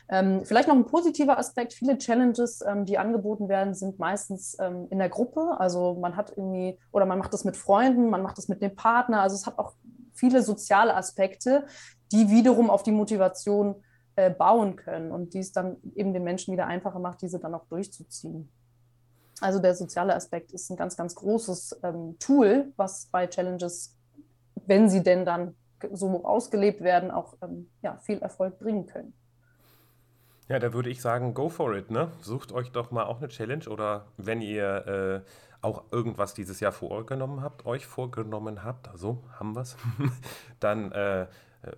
Ähm, 0.08 0.44
vielleicht 0.44 0.68
noch 0.68 0.76
ein 0.76 0.86
positiver 0.86 1.36
Aspekt, 1.36 1.72
viele 1.72 1.98
Challenges, 1.98 2.60
ähm, 2.64 2.84
die 2.84 2.96
angeboten 2.96 3.48
werden, 3.48 3.74
sind 3.74 3.98
meistens 3.98 4.56
ähm, 4.60 4.86
in 4.90 4.98
der 4.98 5.08
Gruppe. 5.08 5.56
Also 5.58 5.94
man 5.94 6.16
hat 6.16 6.32
irgendwie, 6.36 6.78
oder 6.92 7.06
man 7.06 7.18
macht 7.18 7.34
das 7.34 7.44
mit 7.44 7.56
Freunden, 7.56 8.08
man 8.08 8.22
macht 8.22 8.38
das 8.38 8.46
mit 8.46 8.62
dem 8.62 8.76
Partner. 8.76 9.20
Also 9.20 9.34
es 9.34 9.46
hat 9.46 9.58
auch 9.58 9.72
viele 10.14 10.42
soziale 10.42 10.94
Aspekte, 10.94 11.66
die 12.12 12.30
wiederum 12.30 12.70
auf 12.70 12.84
die 12.84 12.92
Motivation 12.92 13.82
äh, 14.18 14.30
bauen 14.30 14.74
können 14.74 15.12
und 15.12 15.32
die 15.32 15.38
es 15.38 15.52
dann 15.52 15.76
eben 15.94 16.12
den 16.12 16.24
Menschen 16.24 16.52
wieder 16.52 16.66
einfacher 16.66 16.98
macht, 16.98 17.22
diese 17.22 17.38
dann 17.38 17.54
auch 17.54 17.66
durchzuziehen. 17.66 18.48
Also 19.40 19.60
der 19.60 19.76
soziale 19.76 20.12
Aspekt 20.12 20.50
ist 20.50 20.68
ein 20.70 20.76
ganz, 20.76 20.96
ganz 20.96 21.14
großes 21.14 21.78
ähm, 21.84 22.16
Tool, 22.18 22.72
was 22.76 23.06
bei 23.12 23.28
Challenges, 23.28 23.96
wenn 24.66 24.88
sie 24.88 25.04
denn 25.04 25.24
dann 25.24 25.54
so 25.92 26.24
ausgelebt 26.24 26.80
werden, 26.80 27.12
auch 27.12 27.34
ähm, 27.42 27.70
ja, 27.80 27.98
viel 27.98 28.18
Erfolg 28.18 28.58
bringen 28.58 28.86
können. 28.86 29.12
Ja, 30.48 30.58
da 30.58 30.72
würde 30.72 30.90
ich 30.90 31.00
sagen, 31.00 31.32
go 31.32 31.48
for 31.48 31.76
it. 31.76 31.92
Ne? 31.92 32.10
Sucht 32.20 32.50
euch 32.50 32.72
doch 32.72 32.90
mal 32.90 33.04
auch 33.04 33.18
eine 33.18 33.28
Challenge 33.28 33.68
oder 33.68 34.08
wenn 34.16 34.42
ihr 34.42 35.22
äh, 35.24 35.30
auch 35.60 35.84
irgendwas 35.92 36.34
dieses 36.34 36.58
Jahr 36.58 36.72
vorgenommen 36.72 37.40
habt, 37.40 37.66
euch 37.66 37.86
vorgenommen 37.86 38.64
habt, 38.64 38.90
so 38.98 39.22
haben 39.38 39.54
wir 39.54 39.60
es, 39.60 39.76
dann 40.58 40.90
äh, 40.90 41.28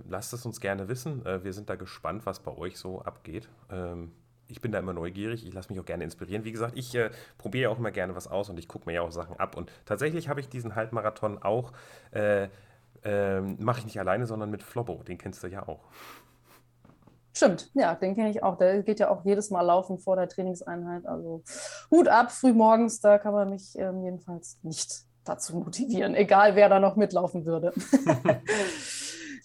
lasst 0.09 0.33
es 0.33 0.45
uns 0.47 0.61
gerne 0.61 0.89
wissen. 0.89 1.25
Äh, 1.25 1.45
wir 1.45 1.53
sind 1.53 1.71
da 1.71 1.77
gespannt, 1.77 2.27
was 2.27 2.41
bei 2.41 2.57
euch 2.57 2.77
so 2.79 3.01
abgeht. 3.03 3.49
Ähm, 3.71 4.13
ich 4.51 4.61
bin 4.61 4.73
da 4.73 4.79
immer 4.79 4.93
neugierig, 4.93 5.47
ich 5.47 5.55
lasse 5.55 5.71
mich 5.71 5.81
auch 5.81 5.85
gerne 5.85 6.05
inspirieren. 6.05 6.45
Wie 6.45 6.53
gesagt, 6.53 6.77
ich 6.77 6.95
äh, 6.95 7.11
probiere 7.39 7.71
auch 7.71 7.79
immer 7.79 7.91
gerne 7.91 8.15
was 8.15 8.27
aus 8.27 8.51
und 8.51 8.59
ich 8.59 8.69
gucke 8.69 8.87
mir 8.87 8.95
ja 8.95 9.03
auch 9.03 9.13
Sachen 9.13 9.39
ab. 9.39 9.57
Und 9.57 9.71
tatsächlich 9.85 10.29
habe 10.29 10.41
ich 10.41 10.49
diesen 10.49 10.75
Halbmarathon 10.75 11.43
auch, 11.43 11.73
äh, 12.13 12.49
äh, 13.05 13.41
mache 13.41 13.79
ich 13.79 13.85
nicht 13.85 14.01
alleine, 14.01 14.27
sondern 14.27 14.51
mit 14.51 14.63
Flobbo. 14.63 15.03
Den 15.05 15.19
kennst 15.19 15.43
du 15.43 15.47
ja 15.47 15.67
auch. 15.67 15.85
Stimmt, 17.33 17.71
ja, 17.75 17.95
den 17.95 18.17
kenne 18.17 18.31
ich 18.31 18.43
auch. 18.43 18.59
Der 18.59 18.83
geht 18.83 18.99
ja 18.99 19.09
auch 19.09 19.25
jedes 19.25 19.51
Mal 19.51 19.63
laufen 19.63 19.99
vor 19.99 20.17
der 20.17 20.29
Trainingseinheit. 20.29 21.07
Also 21.07 21.43
Hut 21.91 22.09
ab, 22.09 22.33
früh 22.33 22.53
morgens, 22.53 23.01
da 23.01 23.19
kann 23.19 23.33
man 23.33 23.51
mich 23.51 23.79
ähm, 23.79 24.03
jedenfalls 24.03 24.59
nicht 24.63 25.05
dazu 25.25 25.57
motivieren, 25.57 26.15
egal 26.17 26.57
wer 26.57 26.69
da 26.69 26.81
noch 26.81 26.97
mitlaufen 26.97 27.47
würde. 27.47 27.73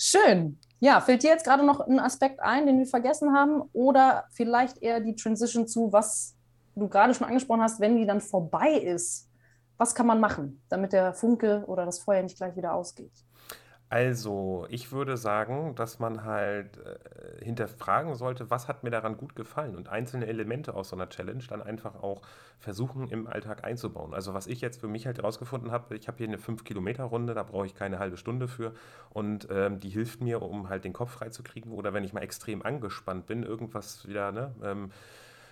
Schön. 0.07 0.59
Ja, 0.79 1.01
fällt 1.01 1.23
dir 1.23 1.31
jetzt 1.31 1.45
gerade 1.45 1.65
noch 1.65 1.79
ein 1.79 1.99
Aspekt 1.99 2.39
ein, 2.39 2.67
den 2.67 2.77
wir 2.77 2.85
vergessen 2.85 3.33
haben? 3.33 3.63
Oder 3.73 4.25
vielleicht 4.29 4.77
eher 4.83 4.99
die 4.99 5.15
Transition 5.15 5.67
zu, 5.67 5.91
was 5.91 6.35
du 6.75 6.87
gerade 6.87 7.15
schon 7.15 7.25
angesprochen 7.25 7.63
hast, 7.63 7.79
wenn 7.79 7.97
die 7.97 8.05
dann 8.05 8.21
vorbei 8.21 8.73
ist? 8.73 9.27
Was 9.77 9.95
kann 9.95 10.05
man 10.05 10.19
machen, 10.19 10.61
damit 10.69 10.93
der 10.93 11.15
Funke 11.15 11.63
oder 11.65 11.85
das 11.85 11.97
Feuer 11.97 12.21
nicht 12.21 12.37
gleich 12.37 12.55
wieder 12.55 12.75
ausgeht? 12.75 13.11
Also, 13.89 14.65
ich 14.69 14.91
würde 14.91 15.15
sagen, 15.15 15.75
dass 15.75 15.99
man 15.99 16.23
halt 16.23 16.79
äh, 16.79 17.45
hinterfragen 17.45 18.15
sollte, 18.15 18.49
was 18.49 18.67
hat 18.67 18.83
mir 18.83 18.89
daran 18.89 19.15
gut 19.15 19.35
gefallen 19.35 19.75
und 19.75 19.89
einzelne 19.89 20.25
Elemente 20.25 20.73
aus 20.73 20.89
so 20.89 20.95
einer 20.95 21.07
Challenge 21.07 21.43
dann 21.47 21.61
einfach 21.61 21.95
auch 22.01 22.21
versuchen 22.57 23.09
im 23.09 23.27
Alltag 23.27 23.63
einzubauen. 23.63 24.13
Also, 24.15 24.33
was 24.33 24.47
ich 24.47 24.59
jetzt 24.59 24.81
für 24.81 24.87
mich 24.87 25.05
halt 25.05 25.19
herausgefunden 25.19 25.71
habe, 25.71 25.95
ich 25.95 26.07
habe 26.07 26.17
hier 26.17 26.27
eine 26.27 26.37
5-Kilometer-Runde, 26.39 27.35
da 27.35 27.43
brauche 27.43 27.67
ich 27.67 27.75
keine 27.75 27.99
halbe 27.99 28.17
Stunde 28.17 28.47
für 28.47 28.73
und 29.11 29.47
ähm, 29.51 29.79
die 29.79 29.89
hilft 29.89 30.19
mir, 30.19 30.41
um 30.41 30.67
halt 30.67 30.83
den 30.83 30.93
Kopf 30.93 31.11
freizukriegen 31.11 31.71
oder 31.71 31.93
wenn 31.93 32.03
ich 32.03 32.11
mal 32.11 32.21
extrem 32.23 32.63
angespannt 32.63 33.27
bin, 33.27 33.43
irgendwas 33.43 34.07
wieder, 34.07 34.31
ne? 34.31 34.55
Ähm, 34.63 34.89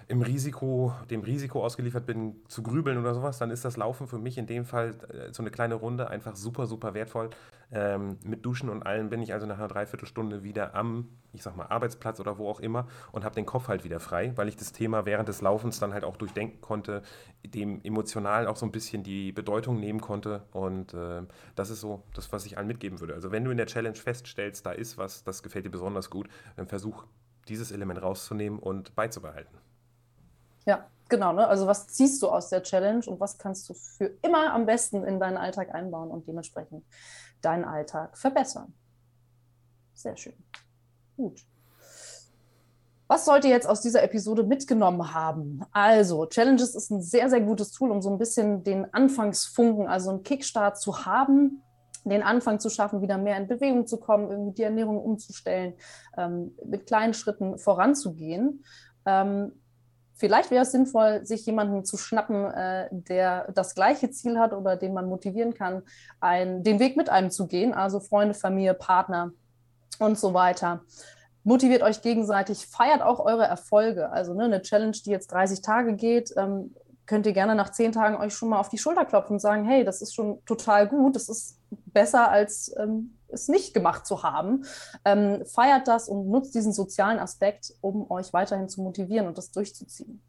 im 0.07 0.21
Risiko, 0.21 0.93
dem 1.09 1.21
Risiko 1.21 1.63
ausgeliefert 1.63 2.05
bin, 2.05 2.35
zu 2.47 2.63
grübeln 2.63 2.97
oder 2.97 3.13
sowas, 3.13 3.37
dann 3.37 3.51
ist 3.51 3.65
das 3.65 3.77
Laufen 3.77 4.07
für 4.07 4.17
mich 4.17 4.37
in 4.37 4.47
dem 4.47 4.65
Fall 4.65 4.95
äh, 5.09 5.33
so 5.33 5.43
eine 5.43 5.51
kleine 5.51 5.75
Runde 5.75 6.09
einfach 6.09 6.35
super, 6.35 6.67
super 6.67 6.93
wertvoll. 6.93 7.29
Ähm, 7.71 8.17
mit 8.23 8.45
Duschen 8.45 8.69
und 8.69 8.83
allem 8.83 9.09
bin 9.09 9.21
ich 9.21 9.33
also 9.33 9.47
nach 9.47 9.57
einer 9.57 9.67
Dreiviertelstunde 9.67 10.43
wieder 10.43 10.75
am, 10.75 11.09
ich 11.31 11.41
sag 11.41 11.55
mal, 11.55 11.65
Arbeitsplatz 11.65 12.19
oder 12.19 12.37
wo 12.37 12.47
auch 12.47 12.59
immer 12.59 12.87
und 13.11 13.23
habe 13.23 13.33
den 13.33 13.47
Kopf 13.47 13.67
halt 13.67 13.83
wieder 13.83 13.99
frei, 13.99 14.31
weil 14.35 14.47
ich 14.47 14.55
das 14.55 14.73
Thema 14.73 15.07
während 15.07 15.27
des 15.27 15.41
Laufens 15.41 15.79
dann 15.79 15.91
halt 15.91 16.03
auch 16.03 16.15
durchdenken 16.15 16.61
konnte, 16.61 17.01
dem 17.43 17.81
emotional 17.83 18.45
auch 18.45 18.57
so 18.57 18.65
ein 18.67 18.71
bisschen 18.71 19.01
die 19.01 19.31
Bedeutung 19.31 19.79
nehmen 19.79 20.01
konnte. 20.01 20.43
Und 20.51 20.93
äh, 20.93 21.23
das 21.55 21.71
ist 21.71 21.81
so 21.81 22.03
das, 22.13 22.31
was 22.31 22.45
ich 22.45 22.59
allen 22.59 22.67
mitgeben 22.67 22.99
würde. 22.99 23.15
Also 23.15 23.31
wenn 23.31 23.43
du 23.43 23.49
in 23.49 23.57
der 23.57 23.65
Challenge 23.65 23.95
feststellst, 23.95 24.65
da 24.65 24.71
ist 24.71 24.99
was, 24.99 25.23
das 25.23 25.41
gefällt 25.41 25.65
dir 25.65 25.71
besonders 25.71 26.11
gut, 26.11 26.27
dann 26.55 26.67
versuch 26.67 27.05
dieses 27.47 27.71
Element 27.71 28.01
rauszunehmen 28.01 28.59
und 28.59 28.95
beizubehalten. 28.95 29.57
Ja, 30.65 30.87
genau. 31.09 31.33
Ne? 31.33 31.47
Also 31.47 31.67
was 31.67 31.87
ziehst 31.87 32.21
du 32.21 32.29
aus 32.29 32.49
der 32.49 32.63
Challenge 32.63 33.03
und 33.07 33.19
was 33.19 33.37
kannst 33.37 33.69
du 33.69 33.73
für 33.73 34.11
immer 34.21 34.53
am 34.53 34.65
besten 34.65 35.03
in 35.03 35.19
deinen 35.19 35.37
Alltag 35.37 35.73
einbauen 35.73 36.09
und 36.09 36.27
dementsprechend 36.27 36.85
deinen 37.43 37.65
Alltag 37.65 38.17
verbessern. 38.17 38.73
Sehr 39.93 40.17
schön. 40.17 40.33
Gut. 41.15 41.45
Was 43.07 43.25
sollt 43.25 43.45
ihr 43.45 43.51
jetzt 43.51 43.67
aus 43.67 43.81
dieser 43.81 44.01
Episode 44.01 44.43
mitgenommen 44.43 45.13
haben? 45.13 45.61
Also, 45.71 46.25
Challenges 46.25 46.73
ist 46.73 46.89
ein 46.89 47.01
sehr, 47.01 47.29
sehr 47.29 47.41
gutes 47.41 47.71
Tool, 47.71 47.91
um 47.91 48.01
so 48.01 48.09
ein 48.09 48.17
bisschen 48.17 48.63
den 48.63 48.91
Anfangsfunken, 48.93 49.87
also 49.87 50.09
einen 50.09 50.23
Kickstart 50.23 50.79
zu 50.79 51.05
haben, 51.05 51.61
den 52.05 52.23
Anfang 52.23 52.59
zu 52.59 52.69
schaffen, 52.69 53.01
wieder 53.01 53.17
mehr 53.17 53.37
in 53.37 53.47
Bewegung 53.47 53.85
zu 53.85 53.97
kommen, 53.97 54.31
irgendwie 54.31 54.55
die 54.55 54.63
Ernährung 54.63 54.99
umzustellen, 54.99 55.75
ähm, 56.17 56.55
mit 56.65 56.87
kleinen 56.87 57.13
Schritten 57.13 57.59
voranzugehen. 57.59 58.63
Ähm, 59.05 59.51
Vielleicht 60.23 60.51
wäre 60.51 60.63
es 60.63 60.71
sinnvoll, 60.71 61.25
sich 61.25 61.45
jemanden 61.45 61.83
zu 61.83 61.97
schnappen, 61.97 62.45
äh, 62.45 62.87
der 62.91 63.51
das 63.51 63.75
gleiche 63.75 64.09
Ziel 64.09 64.39
hat 64.39 64.53
oder 64.53 64.77
den 64.77 64.93
man 64.93 65.09
motivieren 65.09 65.53
kann, 65.53 65.81
ein, 66.21 66.63
den 66.63 66.79
Weg 66.79 66.95
mit 66.95 67.09
einem 67.09 67.29
zu 67.29 67.45
gehen, 67.45 67.73
also 67.73 67.99
Freunde, 67.99 68.33
Familie, 68.33 68.73
Partner 68.73 69.33
und 69.99 70.17
so 70.17 70.33
weiter. 70.33 70.79
Motiviert 71.43 71.81
euch 71.81 72.01
gegenseitig, 72.01 72.67
feiert 72.67 73.01
auch 73.01 73.19
eure 73.19 73.43
Erfolge. 73.43 74.13
Also 74.13 74.33
ne, 74.33 74.45
eine 74.45 74.61
Challenge, 74.61 74.95
die 75.05 75.09
jetzt 75.09 75.29
30 75.29 75.59
Tage 75.59 75.93
geht, 75.95 76.33
ähm, 76.37 76.73
könnt 77.05 77.25
ihr 77.25 77.33
gerne 77.33 77.53
nach 77.53 77.71
zehn 77.71 77.91
Tagen 77.91 78.15
euch 78.15 78.33
schon 78.33 78.47
mal 78.47 78.61
auf 78.61 78.69
die 78.69 78.77
Schulter 78.77 79.03
klopfen 79.03 79.33
und 79.33 79.39
sagen, 79.41 79.65
hey, 79.65 79.83
das 79.83 80.01
ist 80.01 80.15
schon 80.15 80.39
total 80.45 80.87
gut, 80.87 81.17
das 81.17 81.27
ist 81.27 81.59
besser 81.69 82.31
als 82.31 82.73
ähm, 82.79 83.17
es 83.33 83.47
nicht 83.47 83.73
gemacht 83.73 84.05
zu 84.05 84.23
haben. 84.23 84.65
Ähm, 85.05 85.45
feiert 85.45 85.87
das 85.87 86.07
und 86.07 86.29
nutzt 86.29 86.55
diesen 86.55 86.73
sozialen 86.73 87.19
Aspekt, 87.19 87.73
um 87.81 88.09
euch 88.09 88.33
weiterhin 88.33 88.69
zu 88.69 88.81
motivieren 88.81 89.27
und 89.27 89.37
das 89.37 89.51
durchzuziehen. 89.51 90.21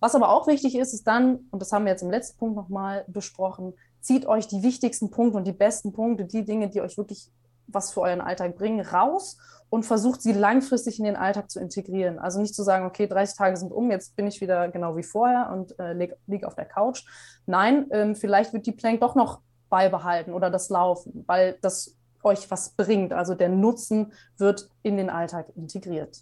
Was 0.00 0.14
aber 0.14 0.28
auch 0.28 0.46
wichtig 0.46 0.76
ist, 0.76 0.92
ist 0.92 1.06
dann, 1.06 1.46
und 1.50 1.62
das 1.62 1.72
haben 1.72 1.84
wir 1.84 1.92
jetzt 1.92 2.02
im 2.02 2.10
letzten 2.10 2.38
Punkt 2.38 2.56
nochmal 2.56 3.04
besprochen, 3.08 3.74
zieht 4.00 4.26
euch 4.26 4.46
die 4.46 4.62
wichtigsten 4.62 5.10
Punkte 5.10 5.38
und 5.38 5.46
die 5.46 5.52
besten 5.52 5.92
Punkte, 5.92 6.26
die 6.26 6.44
Dinge, 6.44 6.68
die 6.68 6.80
euch 6.80 6.98
wirklich 6.98 7.30
was 7.66 7.92
für 7.92 8.02
euren 8.02 8.20
Alltag 8.20 8.56
bringen, 8.56 8.80
raus 8.80 9.38
und 9.68 9.84
versucht 9.84 10.22
sie 10.22 10.32
langfristig 10.32 10.98
in 10.98 11.04
den 11.04 11.16
Alltag 11.16 11.50
zu 11.50 11.58
integrieren. 11.58 12.18
Also 12.18 12.40
nicht 12.40 12.54
zu 12.54 12.62
sagen, 12.62 12.86
okay, 12.86 13.06
30 13.06 13.36
Tage 13.36 13.56
sind 13.56 13.72
um, 13.72 13.90
jetzt 13.90 14.14
bin 14.16 14.26
ich 14.26 14.40
wieder 14.40 14.68
genau 14.68 14.96
wie 14.96 15.02
vorher 15.02 15.50
und 15.52 15.78
äh, 15.78 15.92
liege 15.92 16.16
lieg 16.26 16.44
auf 16.44 16.54
der 16.54 16.66
Couch. 16.66 17.04
Nein, 17.46 17.86
ähm, 17.90 18.14
vielleicht 18.14 18.52
wird 18.52 18.66
die 18.66 18.72
Plank 18.72 19.00
doch 19.00 19.14
noch 19.14 19.40
beibehalten 19.68 20.32
oder 20.32 20.50
das 20.50 20.68
Laufen, 20.68 21.24
weil 21.26 21.58
das 21.62 21.96
euch 22.22 22.50
was 22.50 22.70
bringt. 22.70 23.12
Also 23.12 23.34
der 23.34 23.48
Nutzen 23.48 24.12
wird 24.38 24.68
in 24.82 24.96
den 24.96 25.10
Alltag 25.10 25.48
integriert. 25.56 26.18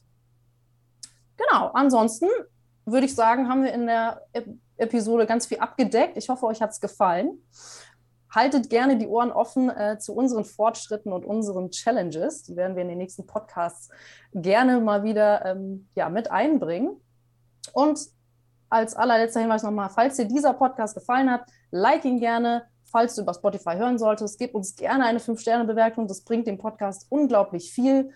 Genau, 1.37 1.71
ansonsten 1.75 2.29
würde 2.85 3.07
ich 3.07 3.15
sagen, 3.15 3.49
haben 3.49 3.65
wir 3.65 3.73
in 3.73 3.87
der 3.87 4.23
Episode 4.77 5.27
ganz 5.27 5.47
viel 5.47 5.59
abgedeckt. 5.59 6.17
Ich 6.17 6.29
hoffe, 6.29 6.47
euch 6.47 6.61
hat 6.61 6.71
es 6.71 6.81
gefallen. 6.81 7.39
Haltet 8.31 8.69
gerne 8.69 8.99
die 8.99 9.07
Ohren 9.07 9.31
offen 9.31 9.71
äh, 9.71 9.99
zu 9.99 10.13
unseren 10.13 10.45
Fortschritten 10.45 11.13
und 11.13 11.25
unseren 11.25 11.71
Challenges. 11.71 12.43
Die 12.43 12.57
werden 12.57 12.75
wir 12.75 12.83
in 12.83 12.89
den 12.89 12.99
nächsten 12.99 13.27
Podcasts 13.27 13.91
gerne 14.33 14.81
mal 14.81 15.05
wieder 15.05 15.45
ähm, 15.45 15.89
ja, 15.95 16.09
mit 16.09 16.31
einbringen. 16.31 17.01
Und 17.73 18.01
als 18.69 18.97
allerletzter 18.97 19.41
Hinweis 19.41 19.63
nochmal, 19.63 19.89
falls 19.89 20.17
dir 20.17 20.25
dieser 20.25 20.53
Podcast 20.53 20.95
gefallen 20.95 21.31
hat, 21.31 21.49
like 21.71 22.05
ihn 22.05 22.19
gerne, 22.19 22.65
falls 22.95 23.17
du 23.17 23.23
über 23.23 23.35
Spotify 23.35 23.75
hören 23.75 23.99
solltest, 23.99 24.39
gib 24.39 24.55
uns 24.55 24.77
gerne 24.77 25.05
eine 25.05 25.19
5-Sterne-Bewertung. 25.19 26.07
Das 26.07 26.21
bringt 26.21 26.47
dem 26.47 26.59
Podcast 26.59 27.07
unglaublich 27.11 27.73
viel. 27.73 28.13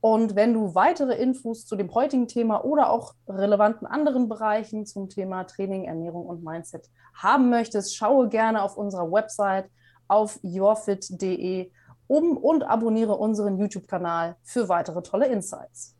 Und 0.00 0.34
wenn 0.34 0.54
du 0.54 0.74
weitere 0.74 1.16
Infos 1.16 1.66
zu 1.66 1.76
dem 1.76 1.92
heutigen 1.92 2.26
Thema 2.26 2.64
oder 2.64 2.88
auch 2.88 3.12
relevanten 3.28 3.86
anderen 3.86 4.30
Bereichen 4.30 4.86
zum 4.86 5.10
Thema 5.10 5.44
Training, 5.44 5.84
Ernährung 5.84 6.24
und 6.24 6.42
Mindset 6.42 6.88
haben 7.12 7.50
möchtest, 7.50 7.94
schaue 7.94 8.30
gerne 8.30 8.62
auf 8.62 8.78
unserer 8.78 9.12
Website 9.12 9.68
auf 10.08 10.40
yourfit.de 10.42 11.70
um 12.06 12.38
und 12.38 12.62
abonniere 12.62 13.16
unseren 13.16 13.58
YouTube-Kanal 13.58 14.36
für 14.42 14.70
weitere 14.70 15.02
tolle 15.02 15.26
Insights. 15.26 15.94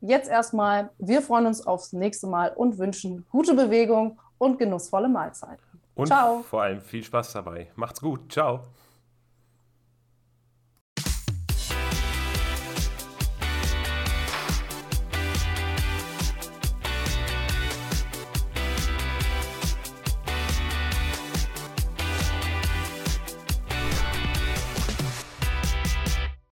Jetzt 0.00 0.30
erstmal, 0.30 0.88
wir 0.96 1.20
freuen 1.20 1.44
uns 1.44 1.66
aufs 1.66 1.92
nächste 1.92 2.28
Mal 2.28 2.54
und 2.54 2.78
wünschen 2.78 3.26
gute 3.28 3.52
Bewegung 3.52 4.18
und 4.38 4.58
genussvolle 4.58 5.08
Mahlzeiten. 5.08 5.67
Und 5.98 6.06
Ciao. 6.06 6.44
vor 6.48 6.62
allem 6.62 6.80
viel 6.80 7.02
Spaß 7.02 7.32
dabei. 7.32 7.66
Macht's 7.74 8.00
gut. 8.00 8.30
Ciao. 8.32 8.60